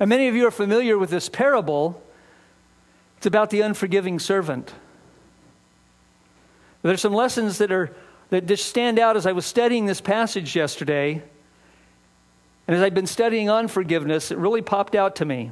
And 0.00 0.08
many 0.08 0.26
of 0.26 0.34
you 0.34 0.44
are 0.44 0.50
familiar 0.50 0.98
with 0.98 1.10
this 1.10 1.28
parable. 1.28 2.02
It's 3.18 3.26
about 3.26 3.50
the 3.50 3.60
unforgiving 3.60 4.18
servant. 4.18 4.74
There's 6.82 7.00
some 7.00 7.14
lessons 7.14 7.58
that 7.58 7.70
are 7.70 7.94
that 8.30 8.46
just 8.46 8.66
stand 8.66 8.98
out 8.98 9.16
as 9.16 9.26
I 9.26 9.32
was 9.32 9.44
studying 9.44 9.86
this 9.86 10.00
passage 10.00 10.56
yesterday. 10.56 11.22
And 12.66 12.76
as 12.76 12.82
I've 12.82 12.94
been 12.94 13.08
studying 13.08 13.50
on 13.50 13.68
forgiveness, 13.68 14.30
it 14.30 14.38
really 14.38 14.62
popped 14.62 14.94
out 14.94 15.16
to 15.16 15.24
me. 15.24 15.50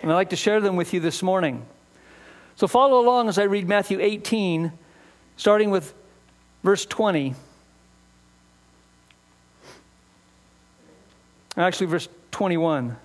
And 0.00 0.10
I'd 0.10 0.14
like 0.14 0.30
to 0.30 0.36
share 0.36 0.60
them 0.60 0.76
with 0.76 0.94
you 0.94 1.00
this 1.00 1.22
morning. 1.22 1.66
So 2.56 2.68
follow 2.68 3.00
along 3.00 3.28
as 3.28 3.38
I 3.38 3.44
read 3.44 3.68
Matthew 3.68 4.00
18, 4.00 4.72
starting 5.36 5.70
with 5.70 5.92
verse 6.62 6.86
20. 6.86 7.34
Actually, 11.56 11.86
verse 11.86 12.08
21. 12.30 12.96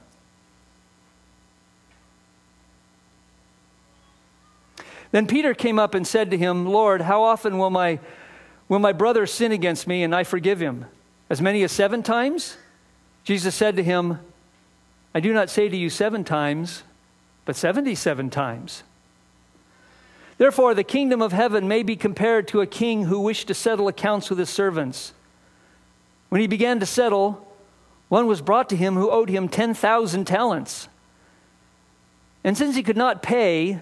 Then 5.11 5.25
Peter 5.25 5.53
came 5.53 5.79
up 5.79 5.95
and 5.95 6.05
said 6.05 6.31
to 6.31 6.37
him, 6.37 6.65
Lord, 6.65 7.01
how 7.01 7.23
often 7.23 7.57
will 7.57 7.69
my, 7.69 7.99
will 8.67 8.79
my 8.79 8.91
brother 8.91 9.25
sin 9.25 9.51
against 9.51 9.87
me 9.87 10.03
and 10.03 10.13
I 10.13 10.23
forgive 10.23 10.59
him? 10.59 10.85
As 11.29 11.41
many 11.41 11.63
as 11.63 11.71
seven 11.71 12.03
times? 12.03 12.57
Jesus 13.23 13.55
said 13.55 13.75
to 13.75 13.83
him, 13.83 14.19
I 15.13 15.19
do 15.19 15.33
not 15.33 15.49
say 15.49 15.69
to 15.69 15.77
you 15.77 15.89
seven 15.89 16.23
times, 16.23 16.83
but 17.45 17.55
77 17.55 18.29
times. 18.29 18.83
Therefore, 20.37 20.73
the 20.73 20.83
kingdom 20.83 21.21
of 21.21 21.33
heaven 21.33 21.67
may 21.67 21.83
be 21.83 21.95
compared 21.95 22.47
to 22.49 22.61
a 22.61 22.67
king 22.67 23.03
who 23.05 23.19
wished 23.19 23.47
to 23.47 23.53
settle 23.53 23.87
accounts 23.87 24.29
with 24.29 24.39
his 24.39 24.49
servants. 24.49 25.13
When 26.29 26.39
he 26.39 26.47
began 26.47 26.79
to 26.79 26.85
settle, 26.85 27.45
one 28.07 28.27
was 28.27 28.41
brought 28.41 28.69
to 28.69 28.75
him 28.75 28.95
who 28.95 29.09
owed 29.09 29.29
him 29.29 29.49
10,000 29.49 30.25
talents. 30.25 30.87
And 32.43 32.57
since 32.57 32.75
he 32.75 32.83
could 32.83 32.95
not 32.95 33.21
pay, 33.21 33.81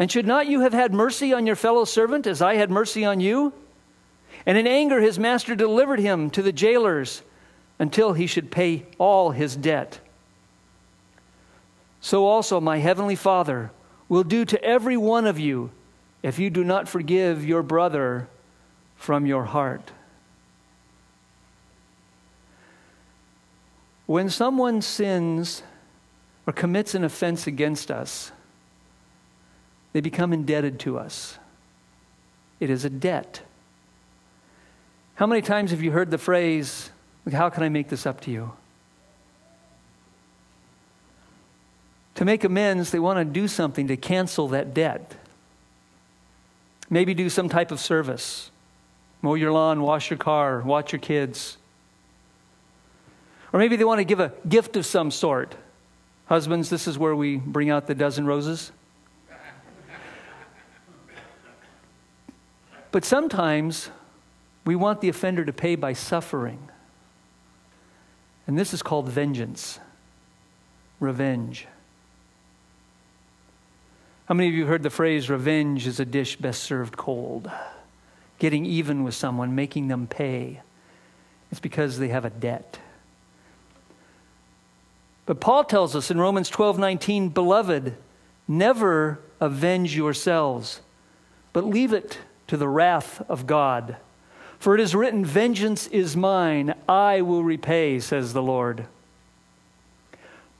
And 0.00 0.10
should 0.10 0.26
not 0.26 0.46
you 0.46 0.60
have 0.60 0.72
had 0.72 0.94
mercy 0.94 1.34
on 1.34 1.46
your 1.46 1.54
fellow 1.54 1.84
servant 1.84 2.26
as 2.26 2.40
I 2.40 2.54
had 2.54 2.70
mercy 2.70 3.04
on 3.04 3.20
you? 3.20 3.52
And 4.46 4.56
in 4.56 4.66
anger, 4.66 4.98
his 4.98 5.18
master 5.18 5.54
delivered 5.54 6.00
him 6.00 6.30
to 6.30 6.40
the 6.40 6.52
jailers 6.52 7.20
until 7.78 8.14
he 8.14 8.26
should 8.26 8.50
pay 8.50 8.86
all 8.96 9.32
his 9.32 9.54
debt. 9.54 10.00
So 12.00 12.26
also, 12.26 12.62
my 12.62 12.78
heavenly 12.78 13.14
Father 13.14 13.72
will 14.08 14.24
do 14.24 14.46
to 14.46 14.64
every 14.64 14.96
one 14.96 15.26
of 15.26 15.38
you 15.38 15.70
if 16.22 16.38
you 16.38 16.48
do 16.48 16.64
not 16.64 16.88
forgive 16.88 17.44
your 17.44 17.62
brother 17.62 18.26
from 18.96 19.26
your 19.26 19.44
heart. 19.44 19.92
When 24.06 24.30
someone 24.30 24.80
sins 24.80 25.62
or 26.46 26.54
commits 26.54 26.94
an 26.94 27.04
offense 27.04 27.46
against 27.46 27.90
us, 27.90 28.32
they 29.92 30.00
become 30.00 30.32
indebted 30.32 30.78
to 30.80 30.98
us. 30.98 31.38
It 32.58 32.70
is 32.70 32.84
a 32.84 32.90
debt. 32.90 33.40
How 35.14 35.26
many 35.26 35.42
times 35.42 35.70
have 35.70 35.82
you 35.82 35.90
heard 35.90 36.10
the 36.10 36.18
phrase, 36.18 36.90
How 37.30 37.50
can 37.50 37.62
I 37.62 37.68
make 37.68 37.88
this 37.88 38.06
up 38.06 38.20
to 38.22 38.30
you? 38.30 38.52
To 42.16 42.24
make 42.24 42.44
amends, 42.44 42.90
they 42.90 42.98
want 42.98 43.18
to 43.18 43.24
do 43.24 43.48
something 43.48 43.88
to 43.88 43.96
cancel 43.96 44.48
that 44.48 44.74
debt. 44.74 45.14
Maybe 46.88 47.14
do 47.14 47.28
some 47.28 47.48
type 47.48 47.70
of 47.70 47.80
service 47.80 48.50
mow 49.22 49.34
your 49.34 49.52
lawn, 49.52 49.82
wash 49.82 50.10
your 50.10 50.18
car, 50.18 50.60
watch 50.60 50.92
your 50.92 50.98
kids. 50.98 51.58
Or 53.52 53.60
maybe 53.60 53.76
they 53.76 53.84
want 53.84 53.98
to 53.98 54.04
give 54.04 54.20
a 54.20 54.32
gift 54.48 54.76
of 54.76 54.86
some 54.86 55.10
sort. 55.10 55.54
Husbands, 56.26 56.70
this 56.70 56.86
is 56.86 56.98
where 56.98 57.14
we 57.14 57.36
bring 57.36 57.70
out 57.70 57.86
the 57.86 57.94
dozen 57.94 58.24
roses. 58.24 58.70
But 62.92 63.04
sometimes 63.04 63.90
we 64.64 64.74
want 64.74 65.00
the 65.00 65.08
offender 65.08 65.44
to 65.44 65.52
pay 65.52 65.76
by 65.76 65.92
suffering. 65.92 66.68
And 68.46 68.58
this 68.58 68.74
is 68.74 68.82
called 68.82 69.08
vengeance, 69.08 69.78
revenge. 70.98 71.66
How 74.26 74.34
many 74.34 74.48
of 74.48 74.54
you 74.54 74.66
heard 74.66 74.82
the 74.82 74.90
phrase, 74.90 75.30
revenge 75.30 75.86
is 75.86 76.00
a 76.00 76.04
dish 76.04 76.36
best 76.36 76.62
served 76.62 76.96
cold? 76.96 77.50
Getting 78.38 78.64
even 78.66 79.04
with 79.04 79.14
someone, 79.14 79.54
making 79.54 79.88
them 79.88 80.06
pay. 80.06 80.60
It's 81.50 81.60
because 81.60 81.98
they 81.98 82.08
have 82.08 82.24
a 82.24 82.30
debt. 82.30 82.78
But 85.26 85.40
Paul 85.40 85.64
tells 85.64 85.94
us 85.94 86.10
in 86.10 86.18
Romans 86.18 86.48
12 86.48 86.78
19, 86.78 87.28
Beloved, 87.28 87.96
never 88.48 89.20
avenge 89.38 89.94
yourselves, 89.94 90.80
but 91.52 91.64
leave 91.64 91.92
it 91.92 92.18
to 92.50 92.56
the 92.56 92.68
wrath 92.68 93.22
of 93.28 93.46
God. 93.46 93.96
For 94.58 94.74
it 94.74 94.80
is 94.80 94.92
written, 94.92 95.24
Vengeance 95.24 95.86
is 95.86 96.16
mine, 96.16 96.74
I 96.88 97.22
will 97.22 97.44
repay, 97.44 98.00
says 98.00 98.32
the 98.32 98.42
Lord. 98.42 98.86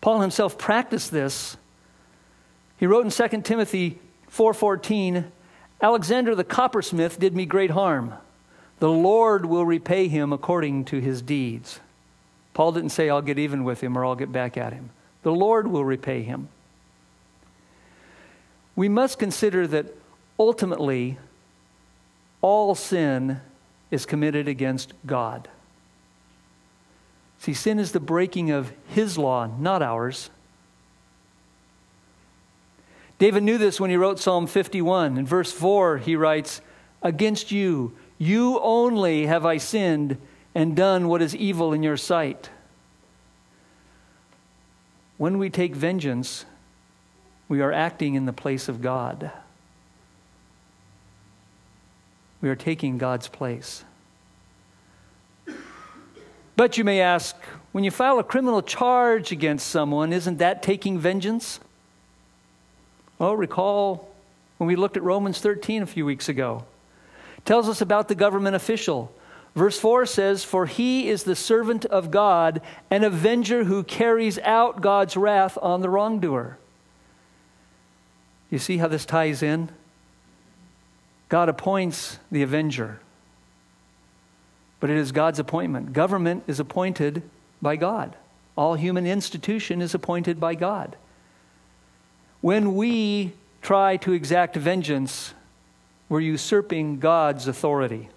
Paul 0.00 0.20
himself 0.20 0.57
practiced 0.57 1.11
this. 1.11 1.57
He 2.79 2.87
wrote 2.87 3.05
in 3.05 3.11
2 3.11 3.42
Timothy 3.42 3.98
4:14, 4.31 5.24
Alexander 5.83 6.37
the 6.37 6.44
coppersmith 6.44 7.18
did 7.18 7.35
me 7.35 7.44
great 7.44 7.72
harm. 7.72 8.14
The 8.79 8.88
Lord 8.88 9.44
will 9.44 9.66
repay 9.66 10.07
him 10.07 10.33
according 10.33 10.85
to 10.87 11.00
his 11.00 11.20
deeds. 11.20 11.81
Paul 12.55 12.70
didn't 12.70 12.90
say, 12.90 13.11
I'll 13.11 13.20
get 13.20 13.38
even 13.40 13.64
with 13.64 13.81
him 13.81 13.98
or 13.98 14.05
I'll 14.05 14.14
get 14.14 14.31
back 14.31 14.57
at 14.57 14.72
him. 14.72 14.90
The 15.24 15.33
Lord 15.33 15.66
will 15.66 15.85
repay 15.85 16.22
him. 16.22 16.50
We 18.76 18.88
must 18.88 19.18
consider 19.18 19.66
that 19.66 19.87
ultimately 20.38 21.18
all 22.42 22.74
sin 22.74 23.40
is 23.90 24.07
committed 24.07 24.48
against 24.48 24.92
God. 25.07 25.48
See, 27.38 27.55
sin 27.55 27.79
is 27.79 27.92
the 27.92 28.00
breaking 28.00 28.50
of 28.50 28.72
His 28.88 29.16
law, 29.16 29.50
not 29.59 29.83
ours. 29.83 30.31
David 33.18 33.42
knew 33.42 33.59
this 33.59 33.79
when 33.79 33.90
he 33.90 33.96
wrote 33.96 34.18
Psalm 34.18 34.46
51. 34.46 35.18
In 35.18 35.26
verse 35.26 35.53
4, 35.53 35.98
he 35.98 36.16
writes, 36.16 36.62
Against 37.03 37.53
you, 37.53 37.94
you 38.16 38.59
only 38.61 39.26
have 39.26 39.44
I 39.44 39.59
sinned 39.59 40.16
and 40.55 40.74
done 40.74 41.07
what 41.07 41.20
is 41.20 41.37
evil 41.37 41.74
in 41.74 41.83
your 41.83 41.98
sight. 41.98 42.48
When 45.18 45.37
we 45.37 45.50
take 45.50 45.76
vengeance, 45.76 46.46
we 47.46 47.61
are 47.61 47.72
acting 47.72 48.14
in 48.14 48.24
the 48.24 48.33
place 48.33 48.68
of 48.70 48.81
God 48.81 49.31
we 52.40 52.48
are 52.48 52.57
taking 52.57 52.98
God's 52.98 53.29
place. 53.29 53.85
But 56.57 56.76
you 56.76 56.85
may 56.85 57.00
ask, 57.00 57.37
when 57.72 57.85
you 57.85 57.90
file 57.90 58.18
a 58.18 58.24
criminal 58.24 58.62
charge 58.62 59.33
against 59.33 59.68
someone, 59.68 60.12
isn't 60.12 60.38
that 60.38 60.62
taking 60.62 60.98
vengeance? 60.98 61.61
Well, 63.18 63.37
recall 63.37 64.11
when 64.59 64.68
we 64.68 64.76
looked 64.76 64.96
at 64.96 65.03
Romans 65.03 65.40
13 65.40 65.83
a 65.83 65.87
few 65.87 66.05
weeks 66.05 66.29
ago. 66.29 66.64
It 67.38 67.46
tells 67.46 67.68
us 67.68 67.81
about 67.81 68.09
the 68.09 68.14
government 68.14 68.57
official. 68.57 69.12
Verse 69.55 69.79
4 69.79 70.07
says, 70.07 70.44
For 70.44 70.66
he 70.66 71.09
is 71.09 71.24
the 71.24 71.35
servant 71.35 71.85
of 71.87 72.11
God, 72.11 72.61
an 72.90 73.05
avenger 73.05 73.64
who 73.64 73.83
carries 73.83 74.38
out 74.40 74.81
God's 74.81 75.16
wrath 75.16 75.57
on 75.62 75.81
the 75.81 75.88
wrongdoer. 75.88 76.59
You 78.50 78.59
see 78.59 78.79
how 78.79 78.88
this 78.88 79.07
ties 79.07 79.42
in? 79.42 79.70
God 81.31 81.49
appoints 81.49 82.19
the 82.31 82.43
avenger, 82.43 83.01
but 84.81 84.90
it 84.90 84.97
is 84.97 85.12
God's 85.12 85.38
appointment. 85.38 85.93
Government 85.95 86.43
is 86.47 86.61
appointed 86.61 87.23
by 87.62 87.77
God, 87.77 88.16
all 88.57 88.75
human 88.75 89.07
institution 89.07 89.81
is 89.81 89.95
appointed 89.95 90.38
by 90.38 90.55
God. 90.55 90.97
When 92.43 92.75
we 92.75 93.33
try 93.62 93.97
to 93.99 94.12
exact 94.12 94.57
vengeance, 94.57 95.35
we're 96.09 96.21
usurping 96.21 96.99
God's 96.99 97.47
authority. 97.47 98.09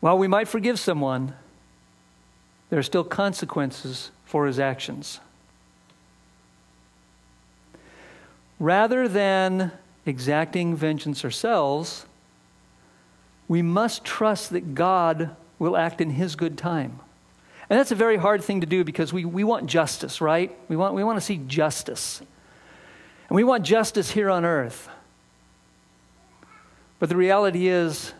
While 0.00 0.18
we 0.18 0.28
might 0.28 0.48
forgive 0.48 0.78
someone, 0.78 1.34
there 2.70 2.78
are 2.78 2.84
still 2.84 3.04
consequences 3.04 4.10
for 4.24 4.46
his 4.46 4.58
actions. 4.58 5.20
Rather 8.62 9.08
than 9.08 9.72
exacting 10.06 10.76
vengeance 10.76 11.24
ourselves, 11.24 12.06
we 13.48 13.60
must 13.60 14.04
trust 14.04 14.50
that 14.50 14.72
God 14.76 15.34
will 15.58 15.76
act 15.76 16.00
in 16.00 16.10
His 16.10 16.36
good 16.36 16.56
time. 16.56 17.00
And 17.68 17.76
that's 17.76 17.90
a 17.90 17.96
very 17.96 18.16
hard 18.16 18.44
thing 18.44 18.60
to 18.60 18.66
do 18.66 18.84
because 18.84 19.12
we, 19.12 19.24
we 19.24 19.42
want 19.42 19.66
justice, 19.66 20.20
right? 20.20 20.56
We 20.68 20.76
want, 20.76 20.94
we 20.94 21.02
want 21.02 21.16
to 21.16 21.20
see 21.20 21.40
justice. 21.48 22.20
And 23.28 23.34
we 23.34 23.42
want 23.42 23.64
justice 23.64 24.12
here 24.12 24.30
on 24.30 24.44
earth. 24.44 24.88
But 27.00 27.08
the 27.08 27.16
reality 27.16 27.66
is, 27.66 28.12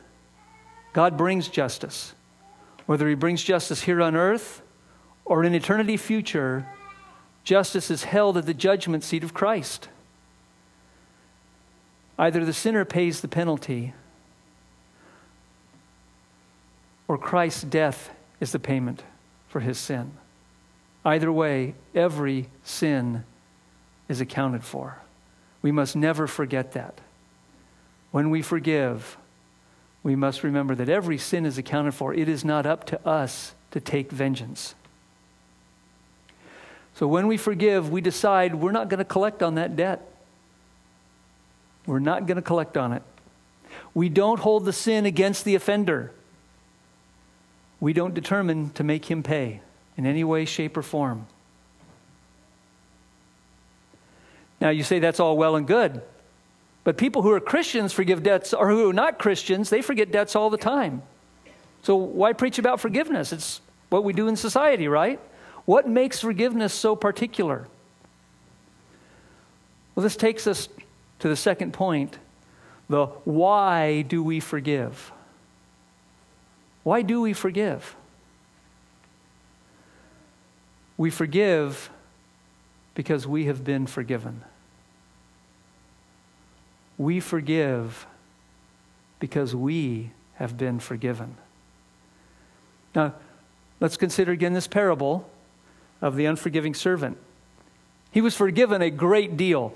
God 0.92 1.16
brings 1.16 1.46
justice. 1.46 2.14
Whether 2.86 3.08
He 3.08 3.14
brings 3.14 3.44
justice 3.44 3.82
here 3.82 4.02
on 4.02 4.16
earth 4.16 4.60
or 5.24 5.44
in 5.44 5.54
eternity 5.54 5.96
future, 5.96 6.66
justice 7.44 7.92
is 7.92 8.02
held 8.02 8.36
at 8.36 8.46
the 8.46 8.54
judgment 8.54 9.04
seat 9.04 9.22
of 9.22 9.32
Christ. 9.32 9.88
Either 12.18 12.44
the 12.44 12.52
sinner 12.52 12.84
pays 12.84 13.20
the 13.20 13.28
penalty, 13.28 13.94
or 17.08 17.18
Christ's 17.18 17.62
death 17.62 18.10
is 18.40 18.52
the 18.52 18.58
payment 18.58 19.02
for 19.48 19.60
his 19.60 19.78
sin. 19.78 20.12
Either 21.04 21.32
way, 21.32 21.74
every 21.94 22.48
sin 22.64 23.24
is 24.08 24.20
accounted 24.20 24.62
for. 24.62 24.98
We 25.60 25.72
must 25.72 25.96
never 25.96 26.26
forget 26.26 26.72
that. 26.72 27.00
When 28.12 28.30
we 28.30 28.42
forgive, 28.42 29.16
we 30.02 30.16
must 30.16 30.42
remember 30.42 30.74
that 30.74 30.88
every 30.88 31.18
sin 31.18 31.46
is 31.46 31.58
accounted 31.58 31.94
for. 31.94 32.12
It 32.12 32.28
is 32.28 32.44
not 32.44 32.66
up 32.66 32.84
to 32.86 33.06
us 33.06 33.54
to 33.70 33.80
take 33.80 34.10
vengeance. 34.10 34.74
So 36.94 37.06
when 37.06 37.26
we 37.26 37.36
forgive, 37.36 37.90
we 37.90 38.00
decide 38.00 38.54
we're 38.54 38.72
not 38.72 38.88
going 38.88 38.98
to 38.98 39.04
collect 39.04 39.42
on 39.42 39.54
that 39.54 39.76
debt. 39.76 40.11
We're 41.86 41.98
not 41.98 42.26
going 42.26 42.36
to 42.36 42.42
collect 42.42 42.76
on 42.76 42.92
it. 42.92 43.02
We 43.94 44.08
don't 44.08 44.40
hold 44.40 44.64
the 44.64 44.72
sin 44.72 45.06
against 45.06 45.44
the 45.44 45.54
offender. 45.54 46.12
We 47.80 47.92
don't 47.92 48.14
determine 48.14 48.70
to 48.70 48.84
make 48.84 49.10
him 49.10 49.22
pay 49.22 49.60
in 49.96 50.06
any 50.06 50.24
way, 50.24 50.44
shape, 50.44 50.76
or 50.76 50.82
form. 50.82 51.26
Now, 54.60 54.70
you 54.70 54.84
say 54.84 55.00
that's 55.00 55.18
all 55.18 55.36
well 55.36 55.56
and 55.56 55.66
good. 55.66 56.02
But 56.84 56.96
people 56.96 57.22
who 57.22 57.30
are 57.32 57.40
Christians 57.40 57.92
forgive 57.92 58.22
debts, 58.22 58.54
or 58.54 58.68
who 58.68 58.90
are 58.90 58.92
not 58.92 59.18
Christians, 59.18 59.70
they 59.70 59.82
forget 59.82 60.12
debts 60.12 60.36
all 60.36 60.50
the 60.50 60.56
time. 60.56 61.02
So 61.82 61.96
why 61.96 62.32
preach 62.32 62.58
about 62.58 62.80
forgiveness? 62.80 63.32
It's 63.32 63.60
what 63.90 64.04
we 64.04 64.12
do 64.12 64.28
in 64.28 64.36
society, 64.36 64.88
right? 64.88 65.18
What 65.64 65.88
makes 65.88 66.20
forgiveness 66.20 66.72
so 66.72 66.96
particular? 66.96 67.66
Well, 69.94 70.02
this 70.02 70.16
takes 70.16 70.46
us 70.46 70.68
to 71.22 71.28
the 71.28 71.36
second 71.36 71.72
point 71.72 72.18
the 72.88 73.06
why 73.06 74.02
do 74.02 74.24
we 74.24 74.40
forgive? 74.40 75.12
Why 76.82 77.02
do 77.02 77.20
we 77.20 77.32
forgive? 77.32 77.94
We 80.96 81.10
forgive 81.10 81.90
because 82.96 83.24
we 83.24 83.44
have 83.44 83.62
been 83.62 83.86
forgiven. 83.86 84.42
We 86.98 87.20
forgive 87.20 88.04
because 89.20 89.54
we 89.54 90.10
have 90.34 90.58
been 90.58 90.80
forgiven. 90.80 91.36
Now, 92.96 93.14
let's 93.78 93.96
consider 93.96 94.32
again 94.32 94.54
this 94.54 94.66
parable 94.66 95.30
of 96.00 96.16
the 96.16 96.24
unforgiving 96.26 96.74
servant. 96.74 97.16
He 98.10 98.20
was 98.20 98.34
forgiven 98.34 98.82
a 98.82 98.90
great 98.90 99.36
deal. 99.36 99.72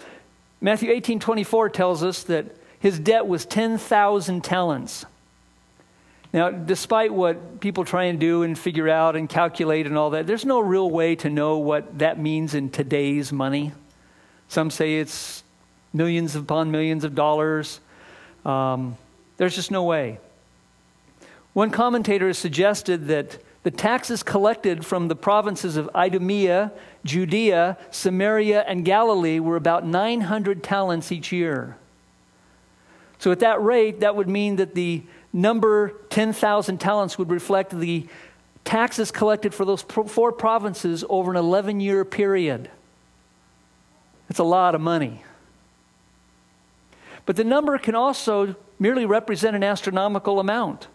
Matthew 0.61 0.91
18 0.91 1.21
24 1.21 1.71
tells 1.71 2.03
us 2.03 2.23
that 2.25 2.47
his 2.79 2.99
debt 2.99 3.27
was 3.27 3.45
10,000 3.47 4.45
talents. 4.45 5.05
Now, 6.33 6.51
despite 6.51 7.13
what 7.13 7.61
people 7.61 7.85
try 7.85 8.05
and 8.05 8.21
do 8.21 8.43
and 8.43 8.59
figure 8.59 8.89
out 8.89 9.17
and 9.17 9.29
calculate 9.29 9.87
and 9.87 9.97
all 9.97 10.11
that, 10.11 10.27
there's 10.27 10.45
no 10.45 10.61
real 10.61 10.91
way 10.91 11.17
to 11.17 11.31
know 11.31 11.59
what 11.59 11.99
that 11.99 12.19
means 12.19 12.55
in 12.55 12.71
today's 12.71 13.33
money. 13.33 13.73
Some 14.49 14.71
say 14.71 14.99
it's 14.99 15.43
millions 15.93 16.37
upon 16.37 16.71
millions 16.71 17.05
of 17.05 17.15
dollars. 17.15 17.81
Um, 18.45 18.97
there's 19.37 19.55
just 19.55 19.71
no 19.71 19.85
way. 19.85 20.19
One 21.53 21.71
commentator 21.71 22.27
has 22.27 22.39
suggested 22.39 23.07
that 23.09 23.39
the 23.67 23.71
taxes 23.73 24.23
collected 24.23 24.87
from 24.87 25.09
the 25.09 25.17
provinces 25.17 25.77
of 25.77 25.91
Idumea, 25.93 26.71
Judea, 27.05 27.77
Samaria, 27.91 28.63
and 28.63 28.85
Galilee 28.85 29.41
were 29.41 29.57
about 29.57 29.85
900 29.85 30.63
talents 30.63 31.11
each 31.11 31.33
year. 31.33 31.77
So, 33.19 33.33
at 33.33 33.41
that 33.41 33.61
rate, 33.61 33.99
that 33.99 34.15
would 34.15 34.29
mean 34.29 34.55
that 34.55 34.77
the 34.77 35.03
number 35.33 35.95
10,000 36.11 36.79
talents 36.79 37.19
would 37.19 37.29
reflect 37.29 37.77
the 37.77 38.07
taxes 38.65 39.11
collected 39.11 39.53
for 39.53 39.65
those 39.65 39.83
four 39.83 40.31
provinces 40.31 41.05
over 41.09 41.33
an 41.33 41.37
11 41.37 41.81
year 41.81 42.05
period. 42.05 42.71
It's 44.31 44.39
a 44.39 44.45
lot 44.45 44.77
of 44.77 44.81
money. 44.81 45.25
But 47.25 47.35
the 47.35 47.43
number 47.43 47.77
can 47.79 47.97
also 47.97 48.55
merely 48.79 49.07
represent 49.07 49.57
an 49.57 49.65
astronomical 49.65 50.39
amount, 50.39 50.87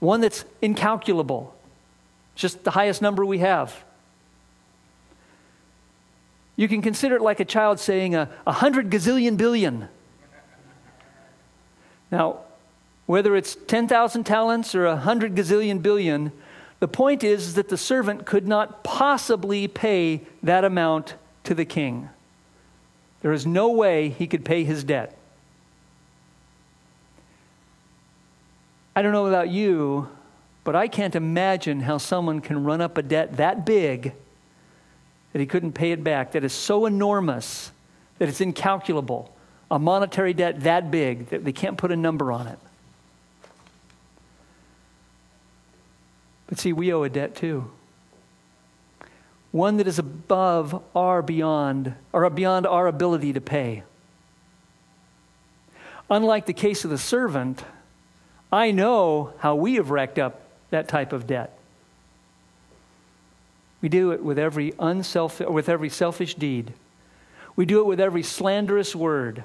one 0.00 0.20
that's 0.20 0.44
incalculable, 0.60 1.54
just 2.40 2.64
the 2.64 2.70
highest 2.70 3.02
number 3.02 3.24
we 3.24 3.38
have. 3.38 3.84
You 6.56 6.68
can 6.68 6.82
consider 6.82 7.16
it 7.16 7.22
like 7.22 7.38
a 7.40 7.44
child 7.44 7.78
saying 7.78 8.14
a, 8.14 8.28
a 8.46 8.52
hundred 8.52 8.90
gazillion 8.90 9.36
billion. 9.36 9.88
Now, 12.10 12.40
whether 13.06 13.36
it's 13.36 13.56
10,000 13.66 14.24
talents 14.24 14.74
or 14.74 14.86
a 14.86 14.96
hundred 14.96 15.34
gazillion 15.34 15.82
billion, 15.82 16.32
the 16.80 16.88
point 16.88 17.22
is 17.22 17.54
that 17.54 17.68
the 17.68 17.76
servant 17.76 18.24
could 18.24 18.48
not 18.48 18.82
possibly 18.82 19.68
pay 19.68 20.22
that 20.42 20.64
amount 20.64 21.14
to 21.44 21.54
the 21.54 21.64
king. 21.64 22.08
There 23.20 23.32
is 23.32 23.46
no 23.46 23.70
way 23.70 24.08
he 24.08 24.26
could 24.26 24.44
pay 24.44 24.64
his 24.64 24.82
debt. 24.82 25.16
I 28.96 29.02
don't 29.02 29.12
know 29.12 29.26
about 29.26 29.50
you, 29.50 30.08
but 30.64 30.76
I 30.76 30.88
can't 30.88 31.14
imagine 31.14 31.80
how 31.80 31.98
someone 31.98 32.40
can 32.40 32.64
run 32.64 32.80
up 32.80 32.98
a 32.98 33.02
debt 33.02 33.36
that 33.38 33.64
big 33.64 34.12
that 35.32 35.38
he 35.38 35.46
couldn't 35.46 35.72
pay 35.72 35.92
it 35.92 36.02
back, 36.02 36.32
that 36.32 36.44
is 36.44 36.52
so 36.52 36.86
enormous 36.86 37.70
that 38.18 38.28
it's 38.28 38.40
incalculable. 38.40 39.34
A 39.70 39.78
monetary 39.78 40.34
debt 40.34 40.60
that 40.60 40.90
big 40.90 41.28
that 41.28 41.44
they 41.44 41.52
can't 41.52 41.78
put 41.78 41.92
a 41.92 41.96
number 41.96 42.32
on 42.32 42.48
it. 42.48 42.58
But 46.48 46.58
see, 46.58 46.72
we 46.72 46.92
owe 46.92 47.04
a 47.04 47.08
debt 47.08 47.36
too. 47.36 47.70
One 49.52 49.76
that 49.78 49.86
is 49.86 49.98
above 49.98 50.82
our 50.94 51.22
beyond, 51.22 51.94
or 52.12 52.28
beyond 52.28 52.66
our 52.66 52.88
ability 52.88 53.32
to 53.32 53.40
pay. 53.40 53.84
Unlike 56.10 56.46
the 56.46 56.52
case 56.52 56.84
of 56.84 56.90
the 56.90 56.98
servant, 56.98 57.62
I 58.50 58.72
know 58.72 59.32
how 59.38 59.54
we 59.54 59.76
have 59.76 59.90
racked 59.90 60.18
up 60.18 60.40
that 60.70 60.88
type 60.88 61.12
of 61.12 61.26
debt. 61.26 61.56
We 63.80 63.88
do 63.88 64.12
it 64.12 64.22
with 64.22 64.38
every, 64.38 64.72
unself- 64.78 65.40
with 65.40 65.68
every 65.68 65.88
selfish 65.88 66.34
deed. 66.34 66.72
We 67.56 67.66
do 67.66 67.80
it 67.80 67.86
with 67.86 68.00
every 68.00 68.22
slanderous 68.22 68.94
word, 68.94 69.44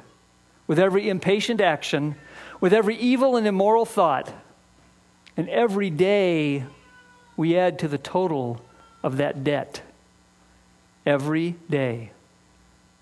with 0.67 0.79
every 0.79 1.09
impatient 1.09 1.61
action, 1.61 2.15
with 2.59 2.73
every 2.73 2.95
evil 2.95 3.35
and 3.35 3.47
immoral 3.47 3.85
thought. 3.85 4.31
And 5.38 5.49
every 5.49 5.89
day 5.89 6.65
we 7.35 7.57
add 7.57 7.79
to 7.79 7.88
the 7.88 7.97
total 7.97 8.61
of 9.03 9.17
that 9.17 9.43
debt. 9.43 9.81
Every 11.05 11.55
day. 11.69 12.11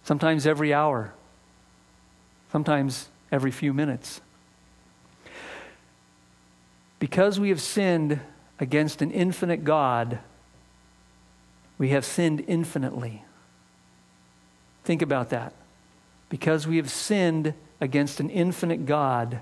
Sometimes 0.03 0.45
every 0.45 0.73
hour. 0.73 1.13
Sometimes 2.51 3.07
every 3.31 3.51
few 3.51 3.73
minutes. 3.73 4.21
Because 7.03 7.37
we 7.37 7.49
have 7.49 7.59
sinned 7.59 8.21
against 8.61 9.01
an 9.01 9.11
infinite 9.11 9.65
God, 9.65 10.19
we 11.77 11.89
have 11.89 12.05
sinned 12.05 12.45
infinitely. 12.47 13.25
Think 14.85 15.01
about 15.01 15.29
that. 15.31 15.51
Because 16.29 16.65
we 16.65 16.77
have 16.77 16.89
sinned 16.89 17.55
against 17.81 18.21
an 18.21 18.29
infinite 18.29 18.85
God, 18.85 19.41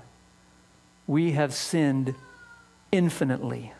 we 1.06 1.32
have 1.32 1.54
sinned 1.54 2.16
infinitely. 2.90 3.72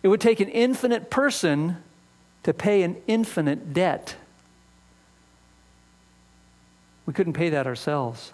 It 0.00 0.06
would 0.06 0.20
take 0.20 0.38
an 0.38 0.50
infinite 0.50 1.10
person 1.10 1.78
to 2.44 2.54
pay 2.54 2.84
an 2.84 2.96
infinite 3.08 3.74
debt. 3.74 4.14
We 7.06 7.12
couldn't 7.12 7.32
pay 7.32 7.48
that 7.48 7.66
ourselves. 7.66 8.30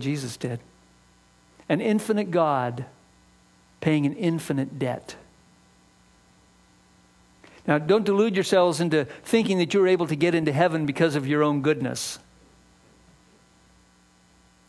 Jesus 0.00 0.36
did. 0.36 0.60
An 1.68 1.80
infinite 1.80 2.30
God 2.30 2.84
paying 3.80 4.06
an 4.06 4.14
infinite 4.14 4.78
debt. 4.78 5.16
Now, 7.66 7.78
don't 7.78 8.04
delude 8.04 8.34
yourselves 8.34 8.80
into 8.80 9.06
thinking 9.24 9.58
that 9.58 9.72
you're 9.72 9.88
able 9.88 10.06
to 10.06 10.16
get 10.16 10.34
into 10.34 10.52
heaven 10.52 10.84
because 10.84 11.16
of 11.16 11.26
your 11.26 11.42
own 11.42 11.62
goodness. 11.62 12.18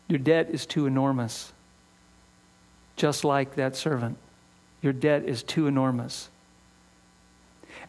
Your 0.08 0.20
debt 0.20 0.50
is 0.52 0.66
too 0.66 0.86
enormous. 0.86 1.52
Just 2.96 3.26
like 3.26 3.56
that 3.56 3.76
servant, 3.76 4.18
your 4.82 4.94
debt 4.94 5.24
is 5.26 5.44
too 5.44 5.68
enormous. 5.68 6.30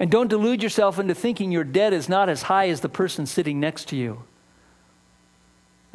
And 0.01 0.11
don't 0.11 0.29
delude 0.29 0.63
yourself 0.63 0.99
into 0.99 1.15
thinking 1.15 1.53
your 1.53 1.65
debt 1.65 1.93
is 1.93 2.09
not 2.09 2.29
as 2.29 2.43
high 2.43 2.69
as 2.69 2.81
the 2.81 2.89
person 2.89 3.27
sitting 3.27 3.61
next 3.61 3.89
to 3.89 3.97
you. 3.97 4.25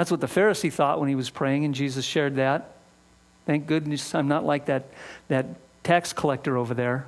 That's 0.02 0.10
what 0.10 0.20
the 0.20 0.26
Pharisee 0.26 0.74
thought 0.74 1.00
when 1.00 1.10
he 1.10 1.14
was 1.14 1.30
praying, 1.30 1.64
and 1.64 1.76
Jesus 1.76 2.04
shared 2.04 2.38
that. 2.38 2.72
Thank 3.46 3.68
goodness 3.68 4.16
I'm 4.16 4.28
not 4.28 4.44
like 4.44 4.66
that, 4.66 4.86
that 5.28 5.46
tax 5.84 6.12
collector 6.12 6.58
over 6.58 6.74
there. 6.74 7.06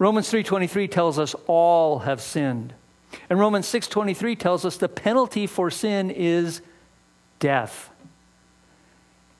Romans 0.00 0.28
3:23 0.28 0.88
tells 0.88 1.20
us 1.20 1.36
all 1.46 2.00
have 2.00 2.20
sinned. 2.20 2.74
And 3.30 3.38
Romans 3.38 3.68
6:23 3.68 4.34
tells 4.34 4.64
us 4.64 4.76
the 4.76 4.88
penalty 4.88 5.46
for 5.46 5.70
sin 5.70 6.10
is 6.10 6.62
death. 7.38 7.88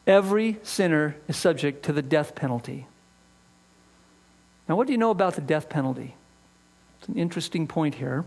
Every 0.06 0.60
sinner 0.62 1.16
is 1.26 1.36
subject 1.36 1.84
to 1.86 1.92
the 1.92 2.02
death 2.02 2.36
penalty. 2.36 2.86
Now, 4.68 4.76
what 4.76 4.86
do 4.86 4.92
you 4.92 4.98
know 4.98 5.10
about 5.10 5.34
the 5.34 5.40
death 5.40 5.68
penalty? 5.68 6.14
It's 7.00 7.08
an 7.08 7.16
interesting 7.16 7.66
point 7.66 7.96
here. 7.96 8.24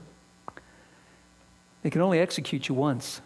They 1.85 1.91
can 1.91 2.01
only 2.01 2.17
execute 2.17 2.67
you 2.67 2.73
once. 2.73 3.21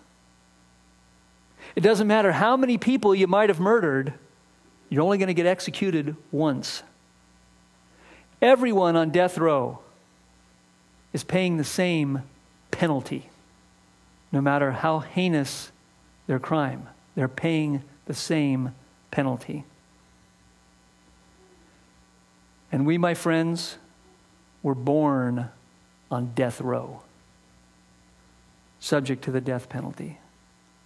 It 1.77 1.79
doesn't 1.79 2.07
matter 2.07 2.33
how 2.33 2.57
many 2.57 2.77
people 2.77 3.15
you 3.15 3.25
might 3.25 3.47
have 3.47 3.61
murdered, 3.61 4.15
you're 4.89 5.01
only 5.01 5.17
going 5.17 5.29
to 5.29 5.33
get 5.33 5.45
executed 5.45 6.17
once. 6.29 6.83
Everyone 8.41 8.97
on 8.97 9.11
death 9.11 9.37
row 9.37 9.79
is 11.13 11.23
paying 11.23 11.55
the 11.55 11.63
same 11.63 12.23
penalty, 12.69 13.29
no 14.29 14.41
matter 14.41 14.71
how 14.71 14.99
heinous 14.99 15.71
their 16.27 16.37
crime. 16.37 16.89
They're 17.15 17.29
paying 17.29 17.81
the 18.07 18.13
same 18.13 18.75
penalty. 19.09 19.63
And 22.73 22.85
we, 22.85 22.97
my 22.97 23.13
friends, 23.13 23.77
were 24.61 24.75
born 24.75 25.47
on 26.11 26.33
death 26.35 26.59
row, 26.59 27.03
subject 28.79 29.23
to 29.25 29.31
the 29.31 29.41
death 29.41 29.69
penalty. 29.69 30.19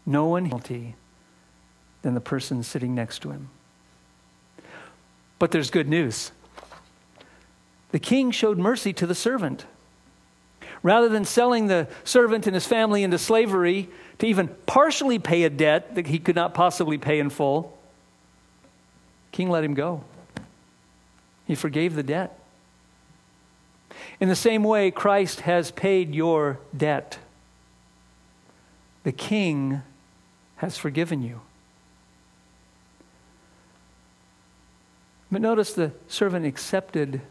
No 0.05 0.25
one 0.25 0.45
penalty 0.45 0.95
than 2.01 2.13
the 2.13 2.21
person 2.21 2.63
sitting 2.63 2.93
next 2.93 3.19
to 3.19 3.31
him. 3.31 3.49
But 5.39 5.51
there's 5.51 5.69
good 5.69 5.87
news. 5.87 6.31
The 7.91 7.99
king 7.99 8.31
showed 8.31 8.57
mercy 8.57 8.93
to 8.93 9.07
the 9.07 9.15
servant. 9.15 9.65
Rather 10.81 11.07
than 11.07 11.23
selling 11.23 11.67
the 11.67 11.87
servant 12.03 12.45
and 12.47 12.53
his 12.53 12.67
family 12.67 13.03
into 13.03 13.17
slavery 13.17 13.89
to 14.19 14.27
even 14.27 14.49
partially 14.65 15.19
pay 15.19 15.43
a 15.43 15.49
debt 15.49 15.95
that 15.95 16.07
he 16.07 16.19
could 16.19 16.35
not 16.35 16.53
possibly 16.53 16.97
pay 16.97 17.19
in 17.19 17.29
full, 17.29 17.77
king 19.31 19.49
let 19.49 19.63
him 19.63 19.73
go. 19.73 20.03
He 21.45 21.55
forgave 21.55 21.95
the 21.95 22.03
debt. 22.03 22.37
In 24.19 24.29
the 24.29 24.35
same 24.35 24.63
way, 24.63 24.91
Christ 24.91 25.41
has 25.41 25.71
paid 25.71 26.13
your 26.15 26.59
debt. 26.75 27.17
The 29.03 29.11
king 29.11 29.81
has 30.57 30.77
forgiven 30.77 31.21
you. 31.21 31.41
But 35.31 35.41
notice 35.41 35.73
the 35.73 35.91
servant 36.07 36.45
accepted 36.45 37.21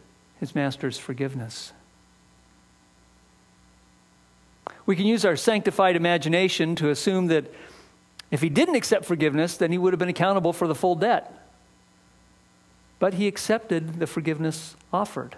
his 0.40 0.54
master's 0.54 0.98
forgiveness. 0.98 1.72
We 4.87 4.96
can 4.96 5.06
use 5.06 5.24
our 5.24 5.37
sanctified 5.37 5.94
imagination 5.94 6.74
to 6.76 6.90
assume 6.90 7.28
that 7.28 7.46
if 8.30 8.42
he 8.42 8.48
didn't 8.48 8.74
accept 8.74 9.04
forgiveness, 9.04 9.56
then 9.56 9.70
he 9.70 9.78
would 9.78 9.92
have 9.92 10.00
been 10.00 10.08
accountable 10.08 10.52
for 10.52 10.66
the 10.66 10.74
full 10.74 10.96
debt. 10.96 11.32
But 12.98 13.14
he 13.14 13.28
accepted 13.28 14.00
the 14.00 14.06
forgiveness 14.06 14.74
offered. 14.92 15.37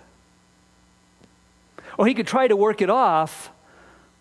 Or 1.99 2.07
he 2.07 2.15
could 2.15 2.27
try 2.27 2.49
to 2.49 2.57
work 2.57 2.81
it 2.81 2.91
off, 2.91 3.51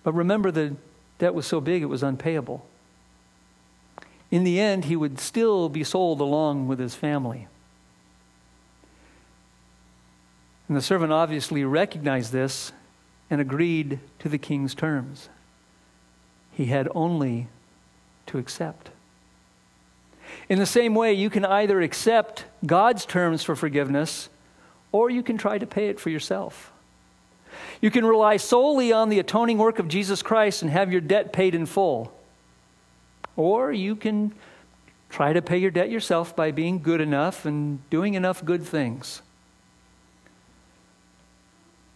but 0.04 0.14
remember 0.14 0.52
the 0.52 0.76
debt 1.20 1.34
was 1.34 1.46
so 1.46 1.62
big 1.62 1.82
it 1.82 1.88
was 1.88 2.04
unpayable. 2.04 2.66
In 4.32 4.44
the 4.44 4.60
end, 4.60 4.86
he 4.86 4.96
would 4.96 5.20
still 5.20 5.70
be 5.70 5.84
sold 5.84 6.20
along 6.20 6.68
with 6.68 6.80
his 6.80 6.96
family. 6.96 7.48
And 10.68 10.76
the 10.76 10.82
servant 10.82 11.14
obviously 11.14 11.64
recognized 11.64 12.32
this 12.32 12.72
and 13.30 13.40
agreed 13.40 14.00
to 14.20 14.30
the 14.30 14.40
king's 14.40 14.74
terms. 14.74 15.30
He 16.52 16.66
had 16.66 16.90
only 16.96 17.48
to 18.26 18.40
accept. 18.40 18.90
In 20.50 20.58
the 20.58 20.66
same 20.66 20.96
way, 20.96 21.14
you 21.14 21.30
can 21.30 21.46
either 21.46 21.80
accept 21.82 22.46
God's 22.66 23.06
terms 23.06 23.44
for 23.44 23.56
forgiveness 23.56 24.30
or 24.92 25.12
you 25.12 25.22
can 25.22 25.38
try 25.38 25.60
to 25.60 25.68
pay 25.68 25.90
it 25.90 26.00
for 26.00 26.10
yourself. 26.10 26.73
You 27.84 27.92
can 27.92 28.06
rely 28.06 28.38
solely 28.38 28.94
on 28.94 29.10
the 29.10 29.20
atoning 29.20 29.58
work 29.58 29.78
of 29.78 29.90
Jesus 29.90 30.22
Christ 30.22 30.62
and 30.62 30.72
have 30.72 30.90
your 30.90 31.02
debt 31.02 31.34
paid 31.34 31.54
in 31.54 31.66
full. 31.66 32.14
Or 33.36 33.74
you 33.74 33.98
can 33.98 34.34
try 35.10 35.34
to 35.34 35.42
pay 35.42 35.58
your 35.58 35.70
debt 35.70 35.92
yourself 35.92 36.34
by 36.34 36.52
being 36.52 36.82
good 36.82 37.02
enough 37.02 37.44
and 37.44 37.88
doing 37.90 38.14
enough 38.14 38.46
good 38.46 38.64
things. 38.64 39.22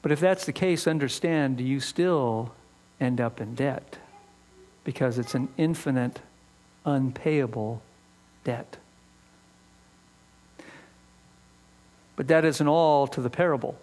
But 0.01 0.11
if 0.11 0.19
that's 0.19 0.45
the 0.45 0.51
case, 0.51 0.87
understand 0.87 1.61
you 1.61 1.79
still 1.79 2.51
end 2.99 3.21
up 3.21 3.39
in 3.39 3.55
debt 3.55 3.97
because 4.83 5.17
it's 5.17 5.35
an 5.35 5.47
infinite, 5.55 6.19
unpayable 6.85 7.81
debt. 8.43 8.75
But 12.17 12.27
that 12.27 12.43
isn't 12.43 12.67
all 12.67 13.07
to 13.07 13.21
the 13.21 13.29
parable. 13.29 13.79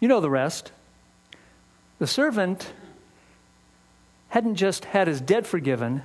You 0.00 0.08
know 0.08 0.20
the 0.20 0.30
rest. 0.30 0.72
The 1.98 2.06
servant 2.06 2.72
hadn't 4.28 4.56
just 4.56 4.86
had 4.86 5.08
his 5.08 5.20
debt 5.20 5.46
forgiven, 5.46 6.02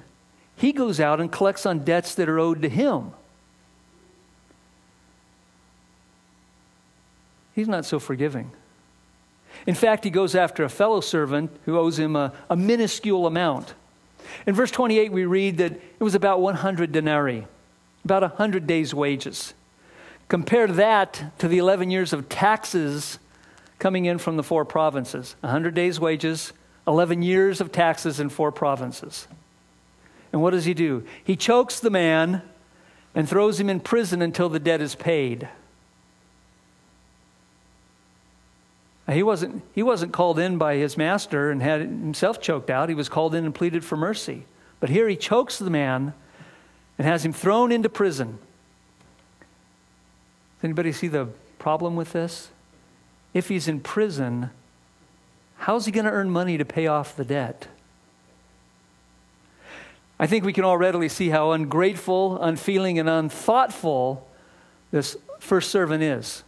he 0.56 0.72
goes 0.72 1.00
out 1.00 1.20
and 1.20 1.32
collects 1.32 1.66
on 1.66 1.84
debts 1.84 2.16
that 2.16 2.30
are 2.30 2.40
owed 2.40 2.62
to 2.62 2.70
him. 2.70 3.12
he's 7.54 7.68
not 7.68 7.86
so 7.86 8.00
forgiving. 8.00 8.52
In 9.66 9.76
fact, 9.76 10.04
he 10.04 10.10
goes 10.10 10.36
after 10.36 10.64
a 10.64 10.70
fellow 10.70 11.00
servant 11.00 11.52
who 11.66 11.78
owes 11.78 11.98
him 11.98 12.16
a, 12.16 12.34
a 12.50 12.56
minuscule 12.56 13.28
amount. 13.28 13.74
In 14.48 14.56
verse 14.56 14.72
28, 14.72 15.12
we 15.12 15.26
read 15.26 15.58
that 15.58 15.74
it 15.74 16.04
was 16.04 16.16
about 16.16 16.42
100 16.42 16.92
denarii, 16.92 17.48
about 18.04 18.24
100 18.24 18.66
days' 18.66 18.94
wages. 18.94 19.54
Compare 20.28 20.68
that 20.68 21.38
to 21.38 21.48
the 21.48 21.60
11 21.60 21.92
years 21.92 22.14
of 22.14 22.30
taxes 22.30 23.20
coming 23.84 24.06
in 24.06 24.18
from 24.18 24.38
the 24.38 24.44
four 24.44 24.64
provinces 24.64 25.36
100 25.42 25.74
days' 25.76 26.00
wages, 26.00 26.54
11 26.88 27.22
years 27.22 27.60
of 27.60 27.70
taxes 27.70 28.18
in 28.18 28.30
four 28.30 28.50
provinces. 28.50 29.28
And 30.32 30.42
what 30.42 30.52
does 30.52 30.64
he 30.64 30.74
do? 30.74 31.04
He 31.22 31.36
chokes 31.36 31.82
the 31.82 31.90
man 31.90 32.44
and 33.14 33.28
throws 33.28 33.60
him 33.60 33.70
in 33.70 33.82
prison 33.82 34.22
until 34.22 34.48
the 34.48 34.58
debt 34.58 34.80
is 34.80 34.96
paid. 34.96 35.50
He 39.12 39.22
wasn't, 39.22 39.62
he 39.74 39.84
wasn't 39.84 40.14
called 40.14 40.40
in 40.40 40.58
by 40.58 40.76
his 40.76 40.96
master 40.96 41.52
and 41.52 41.62
had 41.62 41.82
himself 41.82 42.40
choked 42.42 42.70
out. 42.70 42.88
He 42.88 42.96
was 42.96 43.10
called 43.10 43.36
in 43.36 43.44
and 43.44 43.54
pleaded 43.54 43.84
for 43.84 43.98
mercy. 43.98 44.46
But 44.80 44.92
here 44.92 45.10
he 45.10 45.18
chokes 45.18 45.60
the 45.60 45.70
man 45.70 46.14
and 46.98 47.06
has 47.06 47.26
him 47.26 47.34
thrown 47.34 47.74
into 47.74 47.90
prison. 47.90 48.40
Does 49.42 50.64
anybody 50.64 50.94
see 50.94 51.10
the 51.10 51.28
problem 51.60 51.98
with 51.98 52.14
this? 52.14 52.48
If 53.34 53.50
he's 53.50 53.68
in 53.68 53.80
prison, 53.80 54.52
how's 55.58 55.86
he 55.86 55.92
going 55.92 56.06
to 56.06 56.12
earn 56.12 56.30
money 56.30 56.58
to 56.58 56.66
pay 56.66 56.88
off 56.88 57.16
the 57.16 57.26
debt? 57.26 57.68
I 60.20 60.28
think 60.28 60.46
we 60.46 60.54
can 60.54 60.64
all 60.64 60.78
readily 60.78 61.10
see 61.10 61.30
how 61.30 61.52
ungrateful, 61.52 62.42
unfeeling, 62.42 63.00
and 63.00 63.10
unthoughtful 63.10 64.28
this 64.92 65.18
first 65.40 65.72
servant 65.72 66.04
is. 66.04 66.44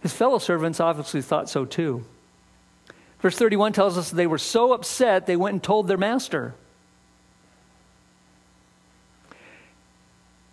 His 0.00 0.12
fellow 0.12 0.38
servants 0.38 0.78
obviously 0.80 1.22
thought 1.22 1.48
so 1.50 1.64
too. 1.64 2.04
Verse 3.20 3.36
31 3.36 3.72
tells 3.72 3.98
us 3.98 4.10
they 4.10 4.28
were 4.28 4.38
so 4.38 4.72
upset 4.72 5.26
they 5.26 5.36
went 5.36 5.54
and 5.54 5.62
told 5.62 5.88
their 5.88 5.96
master. 5.96 6.54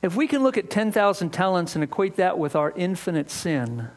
If 0.02 0.16
we 0.16 0.28
can 0.28 0.44
look 0.44 0.58
at 0.58 0.70
10,000 0.70 1.30
talents 1.30 1.76
and 1.76 1.84
equate 1.84 2.16
that 2.16 2.38
with 2.38 2.56
our 2.56 2.72
infinite 2.72 3.30
sin, 3.30 3.90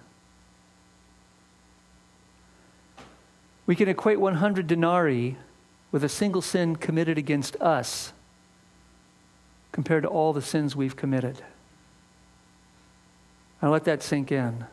we 3.69 3.77
can 3.77 3.87
equate 3.87 4.19
100 4.19 4.67
denarii 4.67 5.37
with 5.93 6.03
a 6.03 6.09
single 6.09 6.41
sin 6.41 6.75
committed 6.75 7.19
against 7.19 7.55
us 7.57 8.15
compared 9.73 10.05
to 10.05 10.09
all 10.09 10.33
the 10.33 10.41
sins 10.41 10.75
we've 10.75 10.97
committed. 10.97 11.43
Now 13.61 13.71
let 13.71 13.85
that 13.85 14.03
sink 14.03 14.33
in. 14.33 14.65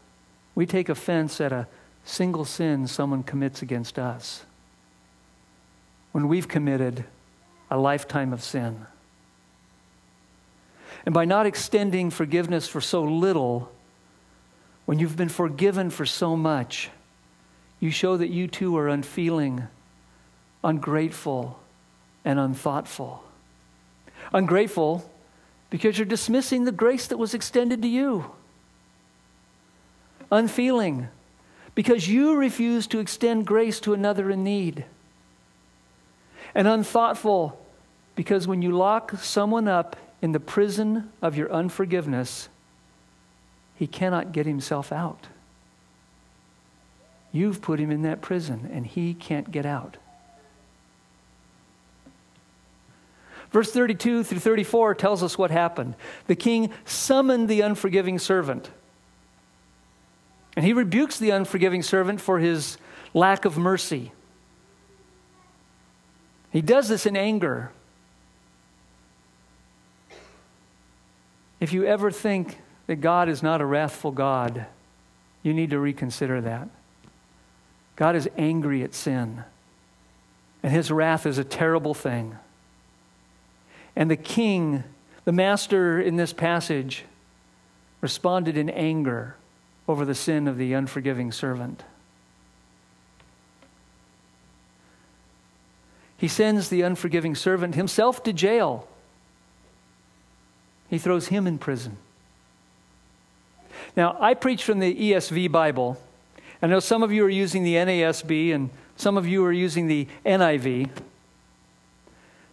We 0.56 0.66
take 0.66 0.88
offense 0.88 1.42
at 1.42 1.52
a 1.52 1.68
single 2.06 2.46
sin 2.46 2.88
someone 2.88 3.22
commits 3.22 3.62
against 3.62 4.00
us 4.00 4.46
when 6.14 6.30
we've 6.30 6.48
committed 6.48 7.04
a 7.70 7.78
lifetime 7.78 8.32
of 8.32 8.42
sin. 8.42 8.86
And 11.06 11.14
by 11.14 11.26
not 11.26 11.46
extending 11.46 12.12
forgiveness 12.12 12.66
for 12.66 12.80
so 12.80 13.04
little, 13.04 13.70
when 14.86 15.00
you've 15.00 15.18
been 15.18 15.28
forgiven 15.28 15.90
for 15.90 16.06
so 16.06 16.38
much, 16.38 16.90
you 17.86 17.92
show 17.92 18.18
that 18.18 18.30
you 18.30 18.48
too 18.48 18.76
are 18.76 18.90
unfeeling, 18.90 19.68
ungrateful, 20.64 21.60
and 22.26 22.40
unthoughtful. 22.40 23.24
Ungrateful 24.34 25.08
because 25.70 25.98
you're 25.98 26.06
dismissing 26.06 26.66
the 26.66 26.72
grace 26.72 27.06
that 27.08 27.18
was 27.18 27.36
extended 27.36 27.84
to 27.84 27.88
you 27.88 28.32
unfeeling 30.32 31.08
because 31.76 32.08
you 32.08 32.36
refuse 32.36 32.88
to 32.88 33.00
extend 33.00 33.46
grace 33.46 33.80
to 33.82 33.94
another 33.94 34.32
in 34.32 34.44
need. 34.44 34.86
And 36.56 36.68
unthoughtful 36.68 37.64
because 38.16 38.48
when 38.48 38.64
you 38.64 38.72
lock 38.72 39.12
someone 39.18 39.68
up 39.68 39.96
in 40.24 40.32
the 40.32 40.40
prison 40.40 41.12
of 41.22 41.38
your 41.38 41.52
unforgiveness, 41.52 42.50
he 43.76 43.86
cannot 43.86 44.32
get 44.32 44.48
himself 44.48 44.92
out. 44.92 45.28
You've 47.36 47.62
put 47.62 47.82
him 47.82 47.92
in 47.92 48.04
that 48.04 48.22
prison 48.22 48.70
and 48.72 48.88
he 48.88 49.14
can't 49.14 49.52
get 49.52 49.66
out. 49.66 49.98
Verse 53.52 53.70
32 53.74 54.24
through 54.24 54.40
34 54.40 54.96
tells 54.96 55.22
us 55.22 55.38
what 55.38 55.52
happened. 55.52 55.96
The 56.28 56.36
king 56.38 56.72
summoned 56.86 57.50
the 57.50 57.60
unforgiving 57.60 58.20
servant. 58.20 58.70
And 60.56 60.64
he 60.66 60.72
rebukes 60.72 61.20
the 61.20 61.32
unforgiving 61.32 61.84
servant 61.84 62.22
for 62.22 62.40
his 62.40 62.78
lack 63.14 63.44
of 63.44 63.58
mercy. 63.58 64.14
He 66.52 66.62
does 66.62 66.88
this 66.88 67.06
in 67.06 67.18
anger. 67.18 67.74
If 71.60 71.74
you 71.74 71.84
ever 71.84 72.12
think 72.12 72.60
that 72.88 73.02
God 73.02 73.28
is 73.28 73.44
not 73.44 73.60
a 73.60 73.66
wrathful 73.66 74.12
God, 74.12 74.68
you 75.44 75.54
need 75.54 75.72
to 75.72 75.80
reconsider 75.80 76.40
that. 76.40 76.70
God 77.96 78.16
is 78.16 78.30
angry 78.38 78.84
at 78.84 78.94
sin, 78.94 79.44
and 80.62 80.72
his 80.72 80.92
wrath 80.92 81.26
is 81.26 81.38
a 81.38 81.44
terrible 81.44 81.94
thing. 81.94 82.38
And 83.96 84.12
the 84.12 84.18
king, 84.18 84.84
the 85.24 85.32
master 85.32 86.00
in 86.00 86.18
this 86.18 86.34
passage, 86.34 87.06
responded 88.02 88.58
in 88.58 88.70
anger 88.70 89.36
over 89.88 90.04
the 90.04 90.16
sin 90.16 90.48
of 90.48 90.58
the 90.58 90.74
unforgiving 90.74 91.32
servant. 91.32 91.84
He 96.18 96.28
sends 96.28 96.70
the 96.70 96.82
unforgiving 96.82 97.36
servant 97.36 97.76
himself 97.76 98.24
to 98.24 98.34
jail. 98.34 98.88
He 100.90 100.98
throws 100.98 101.28
him 101.28 101.48
in 101.48 101.58
prison. 101.58 101.98
Now, 103.96 104.18
I 104.20 104.34
preach 104.34 104.64
from 104.64 104.80
the 104.80 104.94
ESV 104.94 105.52
Bible. 105.52 105.98
I 106.66 106.68
know 106.68 106.80
some 106.80 107.04
of 107.04 107.12
you 107.12 107.24
are 107.24 107.30
using 107.30 107.64
the 107.64 107.76
NASB 107.76 108.52
and 108.52 108.72
some 108.96 109.18
of 109.18 109.28
you 109.28 109.46
are 109.46 109.52
using 109.52 109.86
the 109.86 110.08
NIV. 110.26 110.90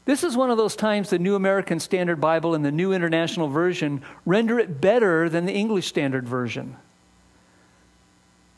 This 0.05 0.23
is 0.23 0.37
one 0.37 0.51
of 0.51 0.59
those 0.59 0.77
times 0.77 1.09
the 1.09 1.19
New 1.19 1.35
American 1.35 1.81
Standard 1.81 2.21
Bible 2.21 2.55
and 2.55 2.63
the 2.63 2.71
New 2.71 2.93
International 2.93 3.49
Version 3.49 4.03
render 4.27 4.59
it 4.59 4.83
better 4.83 5.31
than 5.31 5.47
the 5.47 5.55
English 5.55 5.87
Standard 5.87 6.29
Version. 6.29 6.77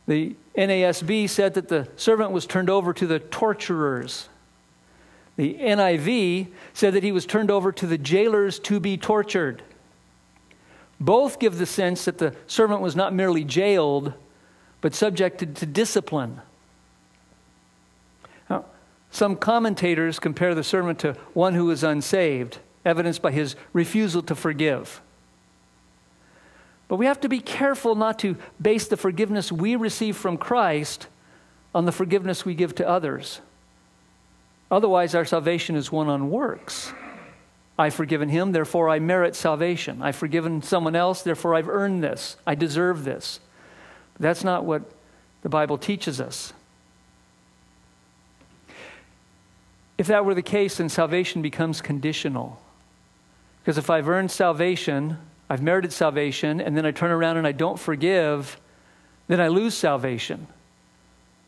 The 0.09 0.35
NASB 0.59 1.31
said 1.31 1.55
that 1.55 1.69
the 1.69 1.87
servant 1.95 2.33
was 2.33 2.47
turned 2.47 2.69
over 2.69 2.93
to 2.93 3.07
the 3.07 3.21
torturers. 3.21 4.29
The 5.37 5.55
NIV 5.55 6.49
said 6.73 6.95
that 6.95 7.05
he 7.05 7.13
was 7.13 7.27
turned 7.27 7.53
over 7.53 7.71
to 7.71 7.87
the 7.87 7.97
jailers 7.97 8.59
to 8.59 8.81
be 8.81 8.97
tortured. 8.97 9.63
Both 10.99 11.39
give 11.39 11.59
the 11.59 11.65
sense 11.67 12.07
that 12.07 12.19
the 12.19 12.35
servant 12.49 12.81
was 12.81 12.97
not 12.97 13.15
merely 13.15 13.45
jailed, 13.45 14.15
but 14.85 14.95
subjected 14.95 15.57
to 15.57 15.65
discipline. 15.65 16.43
Now, 18.51 18.67
some 19.11 19.35
commentators 19.35 20.19
compare 20.19 20.55
the 20.55 20.63
servant 20.63 20.99
to 20.99 21.15
one 21.33 21.55
who 21.55 21.71
is 21.71 21.83
unsaved, 21.83 22.59
evidenced 22.85 23.23
by 23.23 23.31
his 23.31 23.57
refusal 23.73 24.21
to 24.25 24.35
forgive. 24.35 25.01
But 26.87 26.97
we 26.97 27.07
have 27.07 27.19
to 27.23 27.31
be 27.31 27.41
careful 27.41 27.95
not 27.95 28.19
to 28.19 28.37
base 28.61 28.87
the 28.87 28.99
forgiveness 28.99 29.51
we 29.51 29.75
receive 29.75 30.19
from 30.19 30.37
Christ 30.37 31.07
on 31.75 31.87
the 31.87 31.91
forgiveness 31.91 32.45
we 32.45 32.55
give 32.55 32.75
to 32.75 32.87
others. 32.87 33.41
Otherwise, 34.71 35.15
our 35.15 35.25
salvation 35.25 35.77
is 35.77 35.91
one 35.91 36.09
on 36.09 36.31
works. 36.31 36.93
I've 37.79 37.95
forgiven 37.95 38.29
him, 38.29 38.53
therefore 38.53 38.91
I 38.91 38.99
merit 38.99 39.35
salvation. 39.35 40.03
I've 40.03 40.17
forgiven 40.17 40.61
someone 40.61 40.95
else, 40.95 41.23
therefore 41.23 41.55
I've 41.55 41.71
earned 41.71 42.05
this. 42.05 42.37
I 42.47 42.55
deserve 42.55 43.05
this. 43.05 43.41
That's 44.19 44.45
not 44.45 44.65
what 44.65 44.83
the 45.43 45.49
Bible 45.49 45.79
teaches 45.79 46.21
us. 46.21 46.53
If 49.97 50.09
that 50.09 50.25
were 50.25 50.35
the 50.35 50.43
case, 50.43 50.79
then 50.79 50.89
salvation 50.89 51.43
becomes 51.43 51.81
conditional. 51.81 52.61
Because 53.63 53.79
if 53.79 53.91
I've 53.91 54.09
earned 54.09 54.31
salvation, 54.31 55.19
I've 55.49 55.63
merited 55.63 55.93
salvation, 55.93 56.61
and 56.61 56.77
then 56.77 56.85
I 56.85 56.91
turn 56.91 57.11
around 57.11 57.37
and 57.37 57.47
I 57.47 57.53
don't 57.53 57.79
forgive, 57.79 58.61
then 59.29 59.41
I 59.41 59.49
lose 59.49 59.75
salvation. 59.75 60.47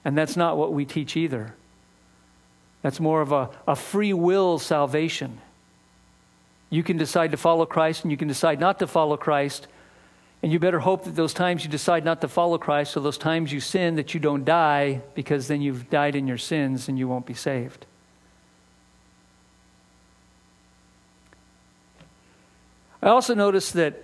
And 0.05 0.17
that's 0.17 0.37
not 0.37 0.57
what 0.57 0.73
we 0.73 0.85
teach 0.85 1.17
either. 1.17 1.55
That's 2.83 3.01
more 3.01 3.21
of 3.21 3.33
a, 3.33 3.51
a 3.67 3.75
free 3.75 4.13
will 4.13 4.59
salvation. 4.59 5.41
You 6.71 6.83
can 6.83 6.97
decide 6.97 7.33
to 7.33 7.37
follow 7.37 7.67
Christ 7.67 8.05
and 8.05 8.11
you 8.11 8.17
can 8.17 8.29
decide 8.29 8.61
not 8.61 8.79
to 8.79 8.87
follow 8.87 9.17
Christ. 9.17 9.67
And 10.47 10.53
you 10.53 10.61
better 10.61 10.79
hope 10.79 11.03
that 11.07 11.17
those 11.17 11.35
times 11.35 11.65
you 11.65 11.71
decide 11.71 12.05
not 12.05 12.21
to 12.21 12.29
follow 12.29 12.57
Christ 12.57 12.97
or 12.97 13.01
those 13.01 13.19
times 13.19 13.53
you 13.53 13.59
sin 13.59 13.97
that 13.97 14.15
you 14.15 14.21
don't 14.21 14.45
die 14.45 15.03
because 15.17 15.49
then 15.49 15.61
you've 15.61 15.91
died 15.91 16.15
in 16.15 16.29
your 16.29 16.39
sins 16.39 16.89
and 16.89 16.97
you 16.97 17.09
won't 17.09 17.27
be 17.27 17.35
saved. 17.35 17.85
I 23.03 23.09
also 23.09 23.35
noticed 23.35 23.73
that 23.73 24.01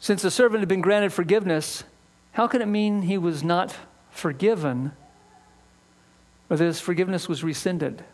since 0.00 0.22
the 0.22 0.30
servant 0.32 0.58
had 0.58 0.68
been 0.68 0.80
granted 0.80 1.12
forgiveness, 1.12 1.84
how 2.32 2.48
can 2.48 2.60
it 2.60 2.66
mean 2.66 3.02
he 3.02 3.16
was 3.16 3.44
not 3.44 3.76
forgiven 4.10 4.90
or 6.50 6.56
that 6.56 6.64
his 6.64 6.80
forgiveness 6.80 7.28
was 7.28 7.44
rescinded? 7.44 8.04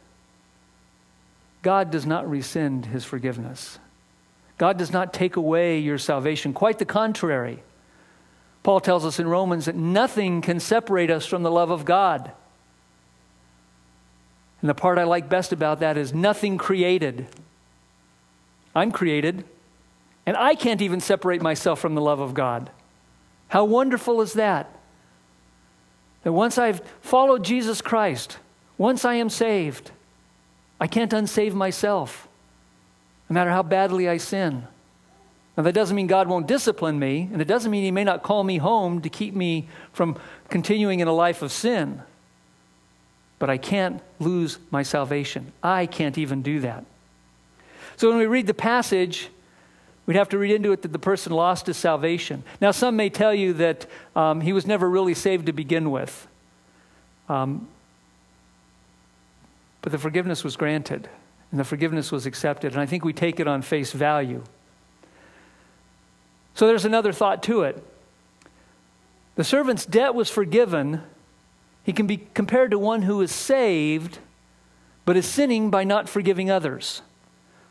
God 1.62 1.90
does 1.90 2.05
not 2.05 2.28
rescind 2.28 2.85
his 2.85 3.07
forgiveness. 3.07 3.78
God 4.62 4.79
does 4.79 4.92
not 4.92 5.12
take 5.12 5.35
away 5.35 5.81
your 5.81 5.98
salvation. 5.98 6.53
Quite 6.53 6.79
the 6.79 6.85
contrary. 6.85 7.64
Paul 8.62 8.79
tells 8.79 9.05
us 9.05 9.18
in 9.18 9.27
Romans 9.27 9.64
that 9.64 9.75
nothing 9.75 10.40
can 10.40 10.61
separate 10.61 11.11
us 11.11 11.27
from 11.27 11.42
the 11.42 11.51
love 11.51 11.72
of 11.72 11.85
God. 11.85 12.31
And 14.61 14.70
the 14.70 14.75
part 14.75 14.98
I 14.98 15.03
like 15.03 15.29
best 15.29 15.53
about 15.53 15.81
that 15.81 15.96
is 15.96 16.14
nothing 16.14 16.59
created. 16.59 17.27
I'm 18.72 18.92
created, 18.92 19.42
and 20.27 20.37
I 20.37 20.55
can't 20.55 20.81
even 20.81 21.01
separate 21.01 21.42
myself 21.42 21.81
from 21.81 21.96
the 21.96 22.01
love 22.01 22.20
of 22.20 22.33
God. 22.33 22.70
How 23.48 23.64
wonderful 23.64 24.20
is 24.20 24.35
that? 24.35 24.72
That 26.22 26.35
once 26.35 26.57
I've 26.57 26.83
followed 27.01 27.44
Jesus 27.44 27.83
Christ, 27.83 28.38
once 28.79 29.05
I 29.05 29.14
am 29.14 29.29
saved, 29.29 29.90
I 30.81 30.87
can't 30.87 31.11
unsave 31.11 31.53
myself, 31.53 32.29
no 33.33 33.40
matter 33.40 33.51
how 33.51 33.62
badly 33.62 34.11
I 34.11 34.18
sin. 34.18 34.66
Now, 35.57 35.62
that 35.62 35.73
doesn't 35.73 35.97
mean 35.97 36.07
God 36.07 36.29
won't 36.29 36.47
discipline 36.47 36.99
me, 36.99 37.31
and 37.33 37.40
it 37.40 37.49
doesn't 37.49 37.71
mean 37.71 37.83
He 37.83 37.90
may 37.90 38.05
not 38.05 38.23
call 38.23 38.45
me 38.45 38.59
home 38.59 39.01
to 39.01 39.09
keep 39.09 39.35
me 39.35 39.68
from 39.95 40.18
continuing 40.51 41.01
in 41.01 41.09
a 41.09 41.14
life 41.14 41.40
of 41.40 41.51
sin. 41.51 42.03
But 43.38 43.49
I 43.49 43.57
can't 43.57 44.03
lose 44.21 44.59
my 44.71 44.83
salvation. 44.83 45.53
I 45.62 45.87
can't 45.87 46.18
even 46.18 46.42
do 46.42 46.61
that. 46.61 46.85
So 47.97 48.11
when 48.11 48.18
we 48.18 48.27
read 48.27 48.47
the 48.47 48.53
passage, 48.53 49.31
we'd 50.05 50.16
have 50.16 50.29
to 50.29 50.38
read 50.38 50.51
into 50.51 50.73
it 50.73 50.83
that 50.83 50.92
the 50.92 50.99
person 50.99 51.33
lost 51.33 51.68
his 51.68 51.79
salvation. 51.79 52.45
Now, 52.61 52.71
some 52.71 52.97
may 52.97 53.09
tell 53.09 53.35
you 53.35 53.55
that 53.55 53.87
um, 54.14 54.42
he 54.42 54.53
was 54.53 54.66
never 54.66 54.90
really 54.90 55.14
saved 55.14 55.47
to 55.47 55.55
begin 55.55 55.90
with. 55.90 56.29
Um, 57.31 57.66
but 59.81 59.90
the 59.90 59.99
forgiveness 59.99 60.45
was 60.45 60.55
granted, 60.57 61.09
and 61.53 61.61
the 61.61 61.65
forgiveness 61.65 62.11
was 62.11 62.27
accepted, 62.27 62.73
and 62.73 62.81
I 62.81 62.87
think 62.87 63.05
we 63.05 63.12
take 63.12 63.38
it 63.38 63.47
on 63.47 63.62
face 63.62 63.93
value. 63.93 64.43
So 66.55 66.67
there's 66.67 66.85
another 66.85 67.12
thought 67.12 67.43
to 67.45 67.62
it. 67.62 67.83
The 69.37 69.45
servant's 69.45 69.87
debt 69.87 70.15
was 70.15 70.29
forgiven. 70.29 71.03
He 71.85 71.93
can 71.93 72.07
be 72.07 72.27
compared 72.35 72.71
to 72.73 72.79
one 72.79 73.03
who 73.03 73.21
is 73.21 73.31
saved, 73.31 74.19
but 75.05 75.17
is 75.17 75.27
sinning 75.27 75.71
by 75.71 75.85
not 75.85 76.09
forgiving 76.09 76.51
others. 76.51 77.03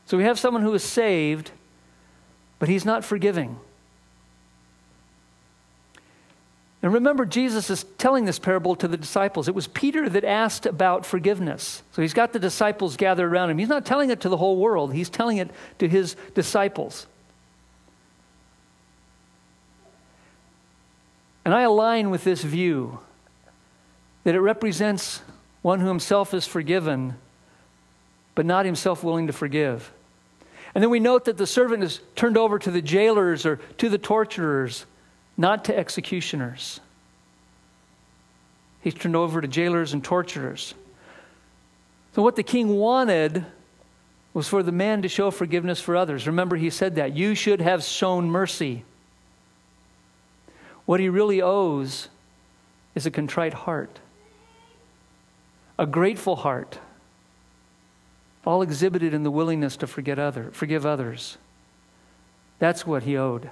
So 0.05 0.15
we 0.17 0.23
have 0.23 0.39
someone 0.39 0.63
who 0.63 0.73
is 0.73 0.83
saved, 0.83 1.51
but 2.59 2.69
he's 2.69 2.85
not 2.85 3.03
forgiving. 3.03 3.59
And 6.83 6.93
remember, 6.93 7.25
Jesus 7.25 7.69
is 7.69 7.85
telling 7.97 8.25
this 8.25 8.39
parable 8.39 8.75
to 8.77 8.87
the 8.87 8.97
disciples. 8.97 9.47
It 9.47 9.53
was 9.53 9.67
Peter 9.67 10.09
that 10.09 10.23
asked 10.23 10.65
about 10.65 11.05
forgiveness. 11.05 11.83
So 11.91 12.01
he's 12.01 12.13
got 12.13 12.33
the 12.33 12.39
disciples 12.39 12.97
gathered 12.97 13.31
around 13.31 13.51
him. 13.51 13.59
He's 13.59 13.69
not 13.69 13.85
telling 13.85 14.09
it 14.09 14.21
to 14.21 14.29
the 14.29 14.37
whole 14.37 14.57
world, 14.57 14.93
he's 14.93 15.09
telling 15.09 15.37
it 15.37 15.51
to 15.77 15.87
his 15.87 16.15
disciples. 16.33 17.05
And 21.45 21.53
I 21.53 21.61
align 21.61 22.09
with 22.09 22.23
this 22.23 22.43
view 22.43 22.99
that 24.23 24.35
it 24.35 24.39
represents 24.39 25.21
one 25.61 25.79
who 25.79 25.87
himself 25.87 26.33
is 26.33 26.45
forgiven, 26.47 27.15
but 28.35 28.45
not 28.45 28.65
himself 28.65 29.03
willing 29.03 29.27
to 29.27 29.33
forgive. 29.33 29.91
And 30.73 30.83
then 30.83 30.89
we 30.89 30.99
note 30.99 31.25
that 31.25 31.37
the 31.37 31.47
servant 31.47 31.83
is 31.83 31.99
turned 32.15 32.37
over 32.37 32.57
to 32.59 32.71
the 32.71 32.81
jailers 32.81 33.45
or 33.45 33.57
to 33.77 33.89
the 33.89 33.97
torturers 33.97 34.85
not 35.37 35.65
to 35.65 35.77
executioners. 35.77 36.79
He's 38.81 38.93
turned 38.93 39.15
over 39.15 39.41
to 39.41 39.47
jailers 39.47 39.93
and 39.93 40.03
torturers. 40.03 40.73
So, 42.13 42.21
what 42.21 42.35
the 42.35 42.43
king 42.43 42.69
wanted 42.69 43.45
was 44.33 44.47
for 44.47 44.63
the 44.63 44.71
man 44.71 45.01
to 45.01 45.07
show 45.07 45.29
forgiveness 45.31 45.79
for 45.79 45.95
others. 45.95 46.27
Remember, 46.27 46.55
he 46.55 46.69
said 46.69 46.95
that. 46.95 47.15
You 47.15 47.35
should 47.35 47.61
have 47.61 47.83
shown 47.83 48.29
mercy. 48.29 48.83
What 50.85 50.99
he 50.99 51.09
really 51.09 51.41
owes 51.41 52.09
is 52.95 53.05
a 53.05 53.11
contrite 53.11 53.53
heart, 53.53 53.99
a 55.77 55.85
grateful 55.85 56.37
heart, 56.37 56.79
all 58.45 58.61
exhibited 58.61 59.13
in 59.13 59.23
the 59.23 59.31
willingness 59.31 59.77
to 59.77 59.87
forget 59.87 60.17
other, 60.17 60.49
forgive 60.51 60.85
others. 60.85 61.37
That's 62.59 62.85
what 62.85 63.03
he 63.03 63.17
owed. 63.17 63.49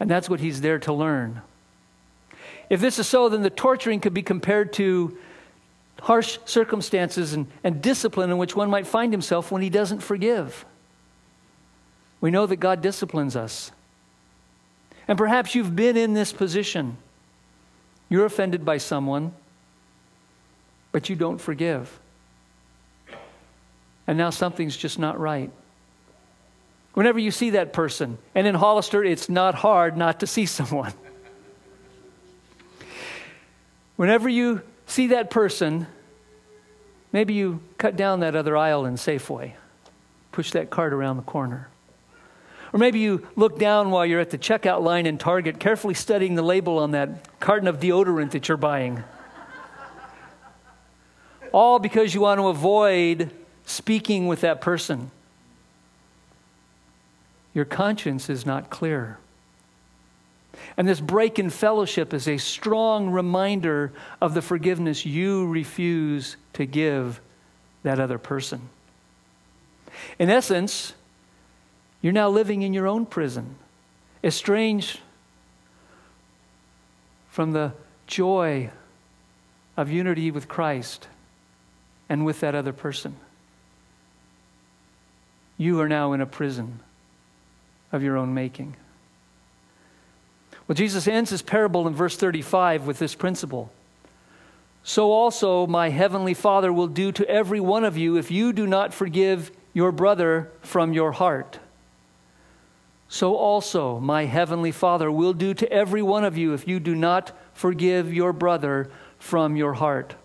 And 0.00 0.10
that's 0.10 0.28
what 0.28 0.40
he's 0.40 0.60
there 0.60 0.78
to 0.80 0.92
learn. 0.92 1.42
If 2.68 2.80
this 2.80 2.98
is 2.98 3.06
so, 3.06 3.28
then 3.28 3.42
the 3.42 3.50
torturing 3.50 4.00
could 4.00 4.14
be 4.14 4.22
compared 4.22 4.72
to 4.74 5.16
harsh 6.00 6.38
circumstances 6.44 7.32
and, 7.32 7.46
and 7.62 7.80
discipline 7.80 8.30
in 8.30 8.38
which 8.38 8.56
one 8.56 8.68
might 8.70 8.86
find 8.86 9.12
himself 9.12 9.50
when 9.50 9.62
he 9.62 9.70
doesn't 9.70 10.00
forgive. 10.00 10.64
We 12.20 12.30
know 12.30 12.46
that 12.46 12.56
God 12.56 12.80
disciplines 12.80 13.36
us. 13.36 13.70
And 15.06 15.18
perhaps 15.18 15.54
you've 15.54 15.76
been 15.76 15.96
in 15.96 16.14
this 16.14 16.32
position. 16.32 16.96
You're 18.08 18.24
offended 18.24 18.64
by 18.64 18.78
someone, 18.78 19.32
but 20.92 21.08
you 21.08 21.16
don't 21.16 21.38
forgive. 21.38 22.00
And 24.06 24.18
now 24.18 24.30
something's 24.30 24.76
just 24.76 24.98
not 24.98 25.18
right. 25.18 25.50
Whenever 26.94 27.18
you 27.18 27.30
see 27.30 27.50
that 27.50 27.72
person, 27.72 28.18
and 28.34 28.46
in 28.46 28.54
Hollister, 28.54 29.04
it's 29.04 29.28
not 29.28 29.56
hard 29.56 29.96
not 29.96 30.20
to 30.20 30.26
see 30.26 30.46
someone. 30.58 30.92
Whenever 33.96 34.28
you 34.28 34.62
see 34.86 35.08
that 35.08 35.30
person, 35.30 35.86
maybe 37.12 37.34
you 37.34 37.60
cut 37.78 37.96
down 37.96 38.20
that 38.20 38.34
other 38.34 38.56
aisle 38.56 38.86
in 38.86 38.94
Safeway, 38.94 39.52
push 40.32 40.52
that 40.52 40.70
cart 40.70 40.92
around 40.92 41.16
the 41.16 41.22
corner. 41.22 41.68
Or 42.72 42.78
maybe 42.78 42.98
you 42.98 43.26
look 43.36 43.56
down 43.56 43.92
while 43.92 44.04
you're 44.04 44.18
at 44.18 44.30
the 44.30 44.38
checkout 44.38 44.82
line 44.82 45.06
in 45.06 45.16
Target, 45.16 45.60
carefully 45.60 45.94
studying 45.94 46.34
the 46.34 46.42
label 46.42 46.78
on 46.78 46.90
that 46.90 47.38
carton 47.38 47.68
of 47.68 47.78
deodorant 47.78 48.32
that 48.32 48.48
you're 48.48 48.56
buying. 48.56 49.04
All 51.52 51.78
because 51.78 52.14
you 52.14 52.20
want 52.20 52.40
to 52.40 52.48
avoid 52.48 53.30
speaking 53.64 54.26
with 54.26 54.40
that 54.40 54.60
person. 54.60 55.12
Your 57.54 57.64
conscience 57.64 58.28
is 58.28 58.44
not 58.44 58.68
clear. 58.68 59.18
And 60.76 60.88
this 60.88 61.00
break 61.00 61.38
in 61.38 61.50
fellowship 61.50 62.12
is 62.12 62.26
a 62.26 62.38
strong 62.38 63.10
reminder 63.10 63.92
of 64.20 64.34
the 64.34 64.42
forgiveness 64.42 65.06
you 65.06 65.46
refuse 65.46 66.36
to 66.54 66.66
give 66.66 67.20
that 67.84 68.00
other 68.00 68.18
person. 68.18 68.68
In 70.18 70.30
essence, 70.30 70.94
you're 72.02 72.12
now 72.12 72.28
living 72.28 72.62
in 72.62 72.74
your 72.74 72.88
own 72.88 73.06
prison, 73.06 73.56
estranged 74.22 75.00
from 77.30 77.52
the 77.52 77.72
joy 78.06 78.70
of 79.76 79.90
unity 79.90 80.30
with 80.30 80.48
Christ 80.48 81.08
and 82.08 82.24
with 82.24 82.40
that 82.40 82.54
other 82.54 82.72
person. 82.72 83.16
You 85.56 85.80
are 85.80 85.88
now 85.88 86.12
in 86.12 86.20
a 86.20 86.26
prison 86.26 86.80
of 87.94 88.02
your 88.02 88.16
own 88.16 88.34
making. 88.34 88.76
Well, 90.66 90.74
Jesus 90.74 91.06
ends 91.06 91.30
his 91.30 91.42
parable 91.42 91.86
in 91.86 91.94
verse 91.94 92.16
35 92.16 92.86
with 92.86 92.98
this 92.98 93.14
principle. 93.14 93.70
So 94.82 95.10
also 95.12 95.66
my 95.66 95.88
heavenly 95.88 96.34
Father 96.34 96.72
will 96.72 96.88
do 96.88 97.10
to 97.12 97.28
every 97.28 97.60
one 97.60 97.84
of 97.84 97.96
you 97.96 98.16
if 98.16 98.30
you 98.30 98.52
do 98.52 98.66
not 98.66 98.92
forgive 98.92 99.50
your 99.72 99.92
brother 99.92 100.50
from 100.60 100.92
your 100.92 101.12
heart. 101.12 101.58
So 103.08 103.34
also 103.34 103.98
my 103.98 104.26
heavenly 104.26 104.72
Father 104.72 105.10
will 105.10 105.32
do 105.32 105.54
to 105.54 105.72
every 105.72 106.02
one 106.02 106.24
of 106.24 106.36
you 106.36 106.52
if 106.52 106.68
you 106.68 106.80
do 106.80 106.94
not 106.94 107.32
forgive 107.54 108.12
your 108.12 108.32
brother 108.32 108.90
from 109.18 109.56
your 109.56 109.74
heart. 109.74 110.16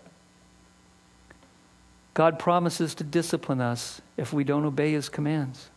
God 2.12 2.38
promises 2.38 2.94
to 2.96 3.04
discipline 3.04 3.62
us 3.62 4.02
if 4.18 4.32
we 4.32 4.44
don't 4.44 4.66
obey 4.66 4.92
his 4.92 5.08
commands. 5.08 5.69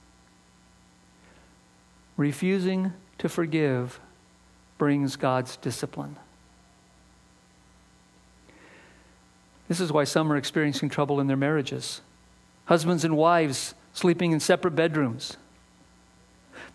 Refusing 2.18 2.94
to 3.18 3.30
forgive 3.30 4.00
brings 4.78 5.16
God's 5.16 5.58
discipline. 5.58 6.18
This 9.68 9.80
is 9.80 9.92
why 9.92 10.04
some 10.04 10.32
are 10.32 10.38
experiencing 10.38 10.90
trouble 10.90 11.20
in 11.20 11.28
their 11.28 11.38
marriages. 11.38 12.02
Husbands 12.66 13.04
and 13.04 13.18
wives 13.18 13.74
sleeping 13.94 14.32
in 14.32 14.40
separate 14.40 14.76
bedrooms. 14.76 15.38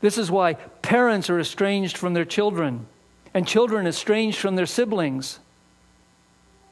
This 0.01 0.19
is 0.19 0.31
why 0.31 0.55
parents 0.55 1.29
are 1.29 1.39
estranged 1.39 1.97
from 1.97 2.15
their 2.15 2.25
children 2.25 2.87
and 3.35 3.47
children 3.47 3.87
estranged 3.87 4.39
from 4.39 4.57
their 4.57 4.67
siblings. 4.67 5.39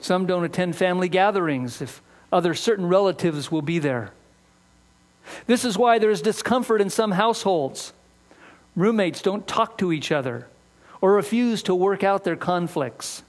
Some 0.01 0.27
don't 0.27 0.45
attend 0.45 0.77
family 0.77 1.09
gatherings 1.09 1.81
if 1.81 2.03
other 2.33 2.55
certain 2.55 2.87
relatives 2.87 3.51
will 3.51 3.62
be 3.62 3.79
there. 3.79 4.12
This 5.47 5.64
is 5.64 5.77
why 5.77 5.99
there 5.99 6.11
is 6.11 6.23
discomfort 6.23 6.81
in 6.81 6.91
some 6.91 7.12
households. 7.12 7.93
Roommates 8.77 9.22
don't 9.22 9.47
talk 9.49 9.79
to 9.79 9.91
each 9.91 10.12
other 10.12 10.47
or 11.01 11.14
refuse 11.14 11.62
to 11.64 11.74
work 11.74 12.05
out 12.05 12.24
their 12.24 12.37
conflicts. 12.37 13.22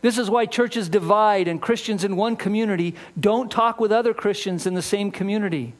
This 0.00 0.18
is 0.18 0.30
why 0.30 0.46
churches 0.46 0.88
divide 0.88 1.48
and 1.48 1.60
Christians 1.60 2.04
in 2.04 2.16
one 2.16 2.36
community 2.36 2.94
don't 3.18 3.50
talk 3.50 3.80
with 3.80 3.90
other 3.90 4.14
Christians 4.14 4.66
in 4.66 4.74
the 4.74 4.82
same 4.82 5.10
community. 5.10 5.74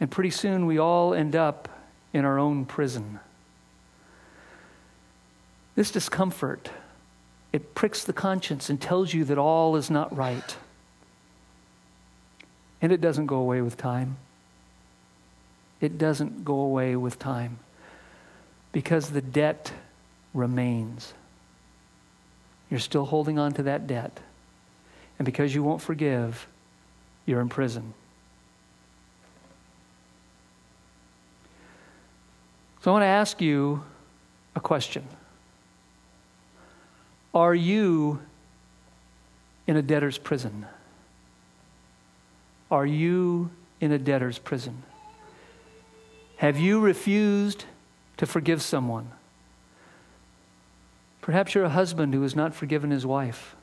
And 0.00 0.10
pretty 0.10 0.30
soon 0.30 0.66
we 0.66 0.78
all 0.78 1.12
end 1.12 1.36
up 1.36 1.68
in 2.12 2.24
our 2.24 2.38
own 2.38 2.64
prison. 2.64 3.20
This 5.74 5.90
discomfort, 5.90 6.70
it 7.52 7.74
pricks 7.74 8.04
the 8.04 8.12
conscience 8.12 8.70
and 8.70 8.80
tells 8.80 9.12
you 9.12 9.24
that 9.24 9.38
all 9.38 9.76
is 9.76 9.90
not 9.90 10.16
right. 10.16 10.56
And 12.80 12.92
it 12.92 13.00
doesn't 13.00 13.26
go 13.26 13.36
away 13.36 13.60
with 13.60 13.76
time. 13.76 14.16
It 15.80 15.98
doesn't 15.98 16.44
go 16.44 16.60
away 16.60 16.96
with 16.96 17.18
time 17.18 17.58
because 18.72 19.10
the 19.10 19.22
debt 19.22 19.72
remains. 20.34 21.14
You're 22.70 22.80
still 22.80 23.06
holding 23.06 23.38
on 23.38 23.52
to 23.54 23.62
that 23.64 23.86
debt. 23.86 24.20
And 25.18 25.26
because 25.26 25.54
you 25.54 25.62
won't 25.62 25.80
forgive, 25.80 26.46
you're 27.26 27.40
in 27.40 27.48
prison. 27.48 27.94
So 32.82 32.90
I 32.90 32.92
want 32.92 33.02
to 33.02 33.06
ask 33.06 33.40
you 33.40 33.82
a 34.54 34.60
question 34.60 35.06
Are 37.34 37.54
you 37.54 38.20
in 39.66 39.76
a 39.76 39.82
debtor's 39.82 40.18
prison? 40.18 40.66
Are 42.70 42.86
you 42.86 43.50
in 43.80 43.92
a 43.92 43.98
debtor's 43.98 44.38
prison? 44.38 44.82
Have 46.38 46.58
you 46.58 46.78
refused 46.78 47.64
to 48.16 48.24
forgive 48.24 48.62
someone? 48.62 49.10
Perhaps 51.20 51.54
you're 51.54 51.64
a 51.64 51.68
husband 51.68 52.14
who 52.14 52.22
has 52.22 52.36
not 52.36 52.54
forgiven 52.54 52.92
his 52.92 53.04
wife, 53.04 53.56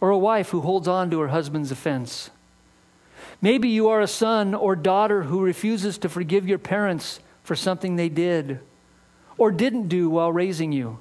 or 0.00 0.10
a 0.10 0.18
wife 0.18 0.50
who 0.50 0.60
holds 0.60 0.86
on 0.86 1.10
to 1.10 1.18
her 1.18 1.28
husband's 1.28 1.72
offense. 1.72 2.30
Maybe 3.42 3.68
you 3.68 3.88
are 3.88 4.00
a 4.00 4.06
son 4.06 4.54
or 4.54 4.76
daughter 4.76 5.24
who 5.24 5.42
refuses 5.42 5.98
to 5.98 6.08
forgive 6.08 6.48
your 6.48 6.58
parents 6.58 7.18
for 7.42 7.56
something 7.56 7.96
they 7.96 8.08
did 8.08 8.60
or 9.36 9.50
didn't 9.50 9.88
do 9.88 10.08
while 10.08 10.32
raising 10.32 10.70
you. 10.70 10.98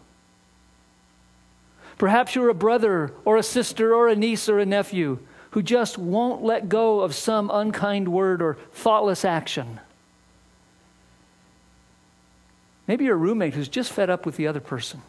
Perhaps 2.00 2.34
you're 2.34 2.50
a 2.50 2.56
brother 2.56 3.14
or 3.24 3.38
a 3.38 3.44
sister 3.44 3.94
or 3.94 4.08
a 4.08 4.16
niece 4.16 4.50
or 4.50 4.58
a 4.58 4.66
nephew 4.66 5.20
who 5.52 5.62
just 5.62 6.00
won't 6.00 6.44
let 6.44 6.68
go 6.68 7.02
of 7.02 7.14
some 7.14 7.52
unkind 7.54 8.08
word 8.08 8.42
or 8.42 8.58
thoughtless 8.74 9.24
action. 9.24 9.80
Maybe 12.88 13.06
you're 13.06 13.16
a 13.16 13.18
roommate 13.18 13.54
who's 13.54 13.68
just 13.68 13.92
fed 13.92 14.10
up 14.10 14.26
with 14.26 14.38
the 14.38 14.48
other 14.48 14.60
person. 14.60 15.02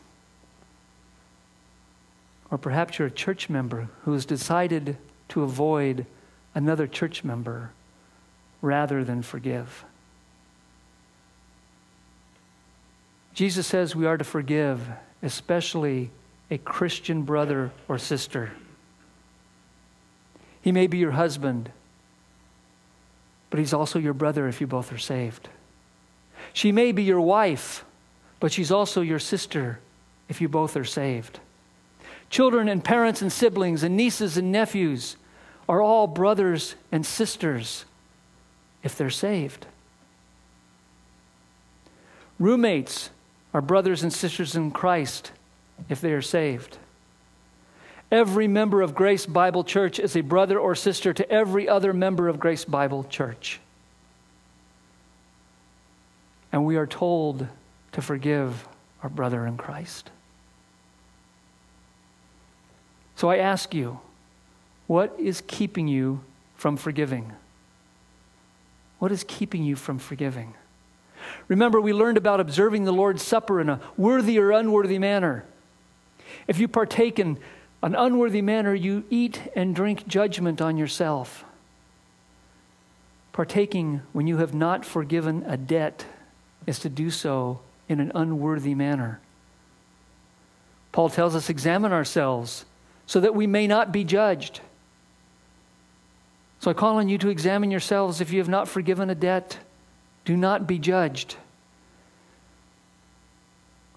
Or 2.50 2.58
perhaps 2.58 2.98
you're 2.98 3.08
a 3.08 3.10
church 3.10 3.48
member 3.48 3.88
who 4.04 4.12
has 4.12 4.24
decided 4.24 4.96
to 5.30 5.42
avoid 5.42 6.06
another 6.54 6.86
church 6.86 7.24
member 7.24 7.70
rather 8.62 9.04
than 9.04 9.22
forgive. 9.22 9.84
Jesus 13.34 13.66
says 13.66 13.94
we 13.94 14.06
are 14.06 14.16
to 14.16 14.24
forgive, 14.24 14.88
especially 15.22 16.10
a 16.50 16.56
Christian 16.56 17.22
brother 17.22 17.72
or 17.88 17.98
sister. 17.98 18.52
He 20.62 20.72
may 20.72 20.86
be 20.86 20.98
your 20.98 21.10
husband, 21.10 21.70
but 23.50 23.58
he's 23.58 23.74
also 23.74 23.98
your 23.98 24.14
brother 24.14 24.48
if 24.48 24.60
you 24.60 24.66
both 24.66 24.92
are 24.92 24.98
saved. 24.98 25.48
She 26.56 26.72
may 26.72 26.90
be 26.90 27.02
your 27.02 27.20
wife, 27.20 27.84
but 28.40 28.50
she's 28.50 28.70
also 28.70 29.02
your 29.02 29.18
sister 29.18 29.78
if 30.26 30.40
you 30.40 30.48
both 30.48 30.74
are 30.74 30.86
saved. 30.86 31.38
Children 32.30 32.66
and 32.70 32.82
parents 32.82 33.20
and 33.20 33.30
siblings 33.30 33.82
and 33.82 33.94
nieces 33.94 34.38
and 34.38 34.50
nephews 34.50 35.18
are 35.68 35.82
all 35.82 36.06
brothers 36.06 36.74
and 36.90 37.04
sisters 37.04 37.84
if 38.82 38.96
they're 38.96 39.10
saved. 39.10 39.66
Roommates 42.38 43.10
are 43.52 43.60
brothers 43.60 44.02
and 44.02 44.10
sisters 44.10 44.56
in 44.56 44.70
Christ 44.70 45.32
if 45.90 46.00
they 46.00 46.14
are 46.14 46.22
saved. 46.22 46.78
Every 48.10 48.48
member 48.48 48.80
of 48.80 48.94
Grace 48.94 49.26
Bible 49.26 49.62
Church 49.62 49.98
is 49.98 50.16
a 50.16 50.22
brother 50.22 50.58
or 50.58 50.74
sister 50.74 51.12
to 51.12 51.30
every 51.30 51.68
other 51.68 51.92
member 51.92 52.28
of 52.28 52.40
Grace 52.40 52.64
Bible 52.64 53.04
Church. 53.04 53.60
And 56.56 56.64
we 56.64 56.76
are 56.76 56.86
told 56.86 57.46
to 57.92 58.00
forgive 58.00 58.66
our 59.02 59.10
brother 59.10 59.46
in 59.46 59.58
Christ. 59.58 60.08
So 63.14 63.28
I 63.28 63.36
ask 63.36 63.74
you, 63.74 64.00
what 64.86 65.14
is 65.18 65.42
keeping 65.46 65.86
you 65.86 66.22
from 66.54 66.78
forgiving? 66.78 67.30
What 69.00 69.12
is 69.12 69.22
keeping 69.28 69.64
you 69.64 69.76
from 69.76 69.98
forgiving? 69.98 70.54
Remember, 71.46 71.78
we 71.78 71.92
learned 71.92 72.16
about 72.16 72.40
observing 72.40 72.84
the 72.84 72.90
Lord's 72.90 73.22
Supper 73.22 73.60
in 73.60 73.68
a 73.68 73.78
worthy 73.98 74.38
or 74.38 74.50
unworthy 74.50 74.98
manner. 74.98 75.44
If 76.48 76.58
you 76.58 76.68
partake 76.68 77.18
in 77.18 77.38
an 77.82 77.94
unworthy 77.94 78.40
manner, 78.40 78.74
you 78.74 79.04
eat 79.10 79.42
and 79.54 79.76
drink 79.76 80.08
judgment 80.08 80.62
on 80.62 80.78
yourself. 80.78 81.44
Partaking 83.34 84.00
when 84.14 84.26
you 84.26 84.38
have 84.38 84.54
not 84.54 84.86
forgiven 84.86 85.44
a 85.46 85.58
debt 85.58 86.06
is 86.64 86.78
to 86.80 86.88
do 86.88 87.10
so 87.10 87.60
in 87.88 88.00
an 88.00 88.12
unworthy 88.14 88.74
manner. 88.74 89.20
Paul 90.92 91.10
tells 91.10 91.34
us, 91.34 91.50
examine 91.50 91.92
ourselves 91.92 92.64
so 93.06 93.20
that 93.20 93.34
we 93.34 93.46
may 93.46 93.66
not 93.66 93.92
be 93.92 94.02
judged. 94.02 94.60
So 96.60 96.70
I 96.70 96.74
call 96.74 96.96
on 96.96 97.08
you 97.08 97.18
to 97.18 97.28
examine 97.28 97.70
yourselves 97.70 98.20
if 98.20 98.32
you 98.32 98.38
have 98.38 98.48
not 98.48 98.66
forgiven 98.66 99.10
a 99.10 99.14
debt. 99.14 99.58
Do 100.24 100.36
not 100.36 100.66
be 100.66 100.78
judged. 100.78 101.36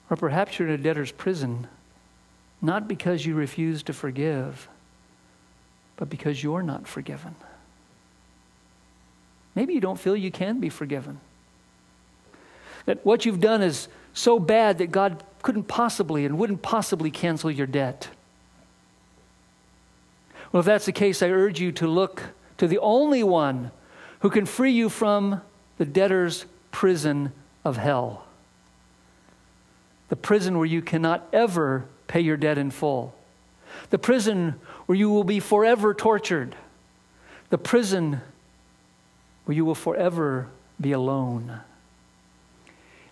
Or 0.10 0.18
perhaps 0.18 0.60
you're 0.60 0.68
in 0.68 0.74
a 0.74 0.78
debtor's 0.78 1.12
prison, 1.12 1.68
not 2.62 2.88
because 2.88 3.26
you 3.26 3.36
refuse 3.36 3.84
to 3.84 3.94
forgive, 3.94 4.68
but 5.96 6.10
because 6.10 6.44
you're 6.44 6.64
not 6.64 6.88
forgiven. 6.88 7.36
Maybe 9.56 9.74
you 9.74 9.80
don't 9.82 10.00
feel 10.00 10.16
you 10.16 10.32
can 10.32 10.60
be 10.60 10.70
forgiven. 10.70 11.20
That 12.90 13.06
what 13.06 13.24
you've 13.24 13.40
done 13.40 13.62
is 13.62 13.88
so 14.16 14.40
bad 14.40 14.80
that 14.80 14.90
God 14.90 15.24
couldn't 15.44 15.66
possibly 15.66 16.26
and 16.26 16.40
wouldn't 16.40 16.64
possibly 16.64 17.12
cancel 17.12 17.52
your 17.52 17.68
debt. 17.68 18.10
Well, 20.52 20.62
if 20.62 20.66
that's 20.66 20.88
the 20.88 20.92
case, 20.92 21.22
I 21.22 21.30
urge 21.30 21.60
you 21.60 21.72
to 21.74 21.88
look 21.88 22.24
to 22.58 22.68
the 22.68 22.80
only 22.80 23.22
one 23.22 23.70
who 24.22 24.32
can 24.32 24.48
free 24.48 24.72
you 24.72 24.90
from 24.90 25.40
the 25.78 25.86
debtor's 25.86 26.48
prison 26.72 27.32
of 27.64 27.78
hell. 27.78 28.26
The 30.08 30.16
prison 30.16 30.58
where 30.58 30.66
you 30.66 30.82
cannot 30.82 31.30
ever 31.32 31.86
pay 32.08 32.22
your 32.22 32.38
debt 32.38 32.58
in 32.58 32.72
full. 32.72 33.14
The 33.92 34.00
prison 34.00 34.56
where 34.88 34.98
you 34.98 35.12
will 35.12 35.24
be 35.24 35.40
forever 35.40 35.94
tortured. 35.94 36.56
The 37.52 37.60
prison 37.60 38.22
where 39.46 39.56
you 39.56 39.64
will 39.64 39.76
forever 39.76 40.48
be 40.82 40.92
alone. 40.92 41.62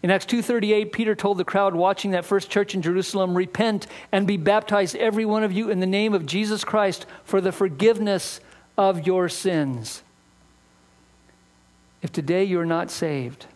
In 0.07 0.11
Acts 0.11 0.25
2:38, 0.27 0.93
Peter 0.93 1.15
told 1.15 1.37
the 1.37 1.43
crowd 1.43 1.75
watching 1.75 2.11
that 2.11 2.23
first 2.23 2.49
church 2.49 2.73
in 2.73 2.81
Jerusalem, 2.81 3.35
"Repent 3.35 3.87
and 4.09 4.25
be 4.25 4.37
baptized 4.37 4.95
every 4.95 5.25
one 5.25 5.43
of 5.43 5.51
you 5.51 5.69
in 5.69 5.81
the 5.81 5.85
name 5.85 6.13
of 6.13 6.25
Jesus 6.25 6.63
Christ 6.63 7.05
for 7.25 7.41
the 7.41 7.51
forgiveness 7.51 8.39
of 8.77 9.05
your 9.05 9.27
sins." 9.27 10.03
If 12.01 12.13
today 12.13 12.45
you're 12.45 12.65
not 12.65 12.89
saved, 12.89 13.47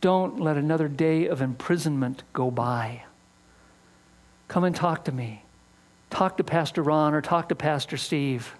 don't 0.00 0.40
let 0.40 0.56
another 0.56 0.88
day 0.88 1.26
of 1.26 1.42
imprisonment 1.42 2.22
go 2.32 2.50
by. 2.50 3.02
Come 4.48 4.64
and 4.64 4.74
talk 4.74 5.04
to 5.04 5.12
me. 5.12 5.42
Talk 6.08 6.38
to 6.38 6.42
Pastor 6.42 6.82
Ron 6.82 7.12
or 7.12 7.20
talk 7.20 7.50
to 7.50 7.54
Pastor 7.54 7.98
Steve. 7.98 8.56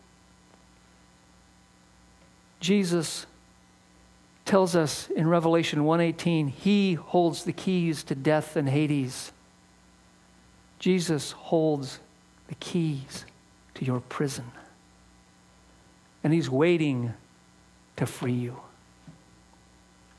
Jesus 2.61 3.25
tells 4.49 4.75
us 4.75 5.11
in 5.11 5.29
Revelation 5.29 5.85
1:18, 5.85 6.49
he 6.49 6.95
holds 6.95 7.45
the 7.45 7.53
keys 7.53 8.03
to 8.05 8.15
death 8.15 8.57
and 8.57 8.67
Hades. 8.69 9.31
Jesus 10.79 11.33
holds 11.33 12.01
the 12.49 12.55
keys 12.55 13.27
to 13.75 13.85
your 13.85 14.01
prison. 14.01 14.51
And 16.25 16.33
he's 16.33 16.49
waiting 16.49 17.13
to 17.97 18.07
free 18.07 18.33
you. 18.33 18.59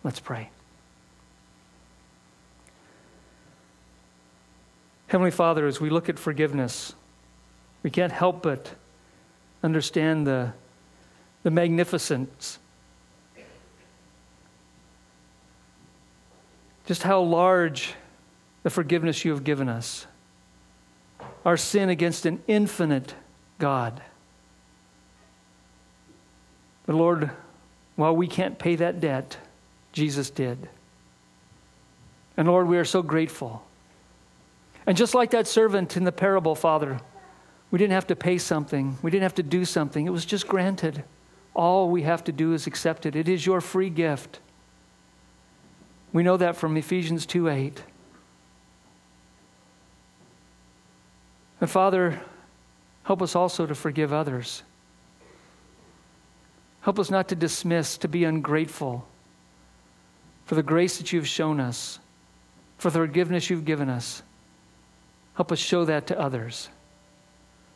Let's 0.04 0.20
pray. 0.20 0.52
Heavenly 5.08 5.32
Father, 5.32 5.66
as 5.66 5.82
we 5.82 5.90
look 5.90 6.08
at 6.08 6.20
forgiveness, 6.20 6.94
we 7.82 7.90
can't 7.90 8.14
help 8.14 8.44
but 8.44 8.76
understand 9.64 10.28
the, 10.28 10.54
the 11.42 11.50
magnificence 11.50 12.59
just 16.90 17.04
how 17.04 17.22
large 17.22 17.94
the 18.64 18.70
forgiveness 18.72 19.24
you 19.24 19.30
have 19.30 19.44
given 19.44 19.70
us. 19.70 20.08
Our 21.46 21.56
sin 21.56 21.88
against 21.88 22.26
an 22.26 22.42
infinite 22.48 23.14
God. 23.60 24.02
But 26.88 26.96
Lord, 26.96 27.30
while 27.96 28.16
we 28.16 28.26
can't 28.26 28.58
pay 28.58 28.76
that 28.78 29.00
debt, 29.00 29.38
Jesus 29.92 30.32
did. 30.32 30.68
And 32.36 32.48
Lord, 32.48 32.68
we 32.68 32.80
are 32.80 32.86
so 32.86 33.04
grateful. 33.04 33.64
And 34.88 34.98
just 34.98 35.14
like 35.14 35.30
that 35.30 35.48
servant 35.48 35.96
in 35.96 36.06
the 36.06 36.12
parable, 36.12 36.56
Father, 36.56 37.00
we 37.70 37.78
didn't 37.78 37.94
have 37.94 38.08
to 38.08 38.16
pay 38.16 38.40
something, 38.40 38.98
we 39.04 39.12
didn't 39.12 39.22
have 39.22 39.36
to 39.36 39.44
do 39.44 39.64
something. 39.64 40.08
It 40.08 40.12
was 40.12 40.26
just 40.26 40.48
granted. 40.48 41.04
All 41.54 41.92
we 41.92 42.02
have 42.02 42.24
to 42.24 42.32
do 42.32 42.54
is 42.54 42.66
accept 42.66 43.06
it. 43.06 43.16
It 43.16 43.30
is 43.30 43.46
your 43.46 43.62
free 43.62 43.92
gift. 43.92 44.40
We 46.12 46.24
know 46.24 46.38
that 46.38 46.56
from 46.56 46.76
Ephesians 46.78 47.26
2 47.26 47.50
8. 47.50 47.84
And 51.62 51.70
Father, 51.70 52.20
help 53.04 53.22
us 53.22 53.36
also 53.36 53.66
to 53.66 53.76
forgive 53.76 54.14
others. 54.14 54.64
Help 56.82 57.00
us 57.00 57.12
not 57.12 57.28
to 57.28 57.36
dismiss, 57.36 57.98
to 57.98 58.08
be 58.08 58.24
ungrateful 58.24 59.06
for 60.46 60.56
the 60.56 60.64
grace 60.64 60.98
that 60.98 61.12
you've 61.12 61.28
shown 61.28 61.60
us, 61.60 62.00
for 62.78 62.90
the 62.90 63.00
forgiveness 63.00 63.50
you've 63.50 63.66
given 63.66 63.90
us. 63.90 64.24
Help 65.36 65.52
us 65.52 65.60
show 65.60 65.86
that 65.86 66.08
to 66.08 66.20
others. 66.20 66.70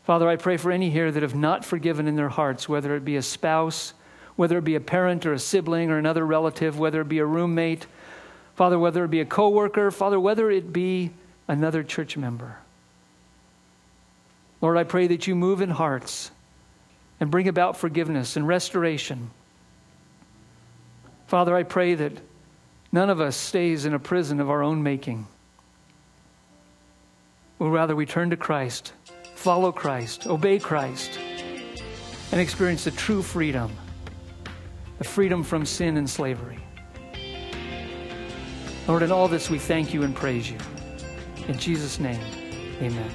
Father, 0.06 0.28
I 0.28 0.38
pray 0.38 0.58
for 0.58 0.72
any 0.72 0.90
here 0.90 1.12
that 1.12 1.24
have 1.24 1.36
not 1.36 1.64
forgiven 1.64 2.08
in 2.08 2.16
their 2.16 2.30
hearts, 2.30 2.68
whether 2.68 2.96
it 2.96 3.06
be 3.06 3.16
a 3.16 3.22
spouse, 3.22 3.94
whether 4.36 4.58
it 4.58 4.64
be 4.64 4.76
a 4.76 4.82
parent 4.82 5.26
or 5.26 5.34
a 5.34 5.40
sibling 5.40 5.92
or 5.92 5.98
another 5.98 6.26
relative, 6.26 6.80
whether 6.80 7.02
it 7.02 7.10
be 7.10 7.20
a 7.20 7.26
roommate, 7.26 7.86
Father, 8.56 8.78
whether 8.78 9.04
it 9.04 9.12
be 9.12 9.20
a 9.20 9.26
coworker, 9.26 9.92
Father, 9.92 10.20
whether 10.20 10.52
it 10.52 10.72
be 10.72 11.12
another 11.48 11.84
church 11.84 12.16
member. 12.16 12.58
Lord, 14.62 14.78
I 14.78 14.84
pray 14.84 15.08
that 15.08 15.28
you 15.28 15.36
move 15.36 15.62
in 15.62 15.70
hearts 15.70 16.32
and 17.20 17.30
bring 17.30 17.48
about 17.48 17.78
forgiveness 17.78 18.36
and 18.36 18.48
restoration. 18.48 19.32
Father, 21.28 21.56
I 21.56 21.64
pray 21.64 21.96
that 21.96 22.14
none 22.92 23.10
of 23.10 23.20
us 23.20 23.36
stays 23.36 23.86
in 23.86 23.94
a 23.94 24.00
prison 24.00 24.40
of 24.40 24.50
our 24.50 24.64
own 24.64 24.84
making. 24.84 25.28
Or 27.60 27.70
rather, 27.70 27.96
we 27.96 28.06
turn 28.06 28.30
to 28.30 28.38
Christ, 28.38 28.94
follow 29.36 29.72
Christ, 29.72 30.28
obey 30.28 30.60
Christ, 30.60 31.18
and 32.32 32.40
experience 32.40 32.84
the 32.84 32.92
true 32.92 33.22
freedom 33.22 33.72
the 35.00 35.04
freedom 35.04 35.44
from 35.44 35.66
sin 35.66 35.98
and 35.98 36.10
slavery. 36.10 36.63
Lord, 38.88 39.04
in 39.04 39.12
all 39.12 39.28
this 39.28 39.50
we 39.50 39.60
thank 39.60 39.94
you 39.94 40.04
and 40.04 40.16
praise 40.16 40.50
you. 40.50 40.58
In 41.48 41.58
Jesus' 41.58 42.00
name, 42.00 42.22
amen. 42.82 43.12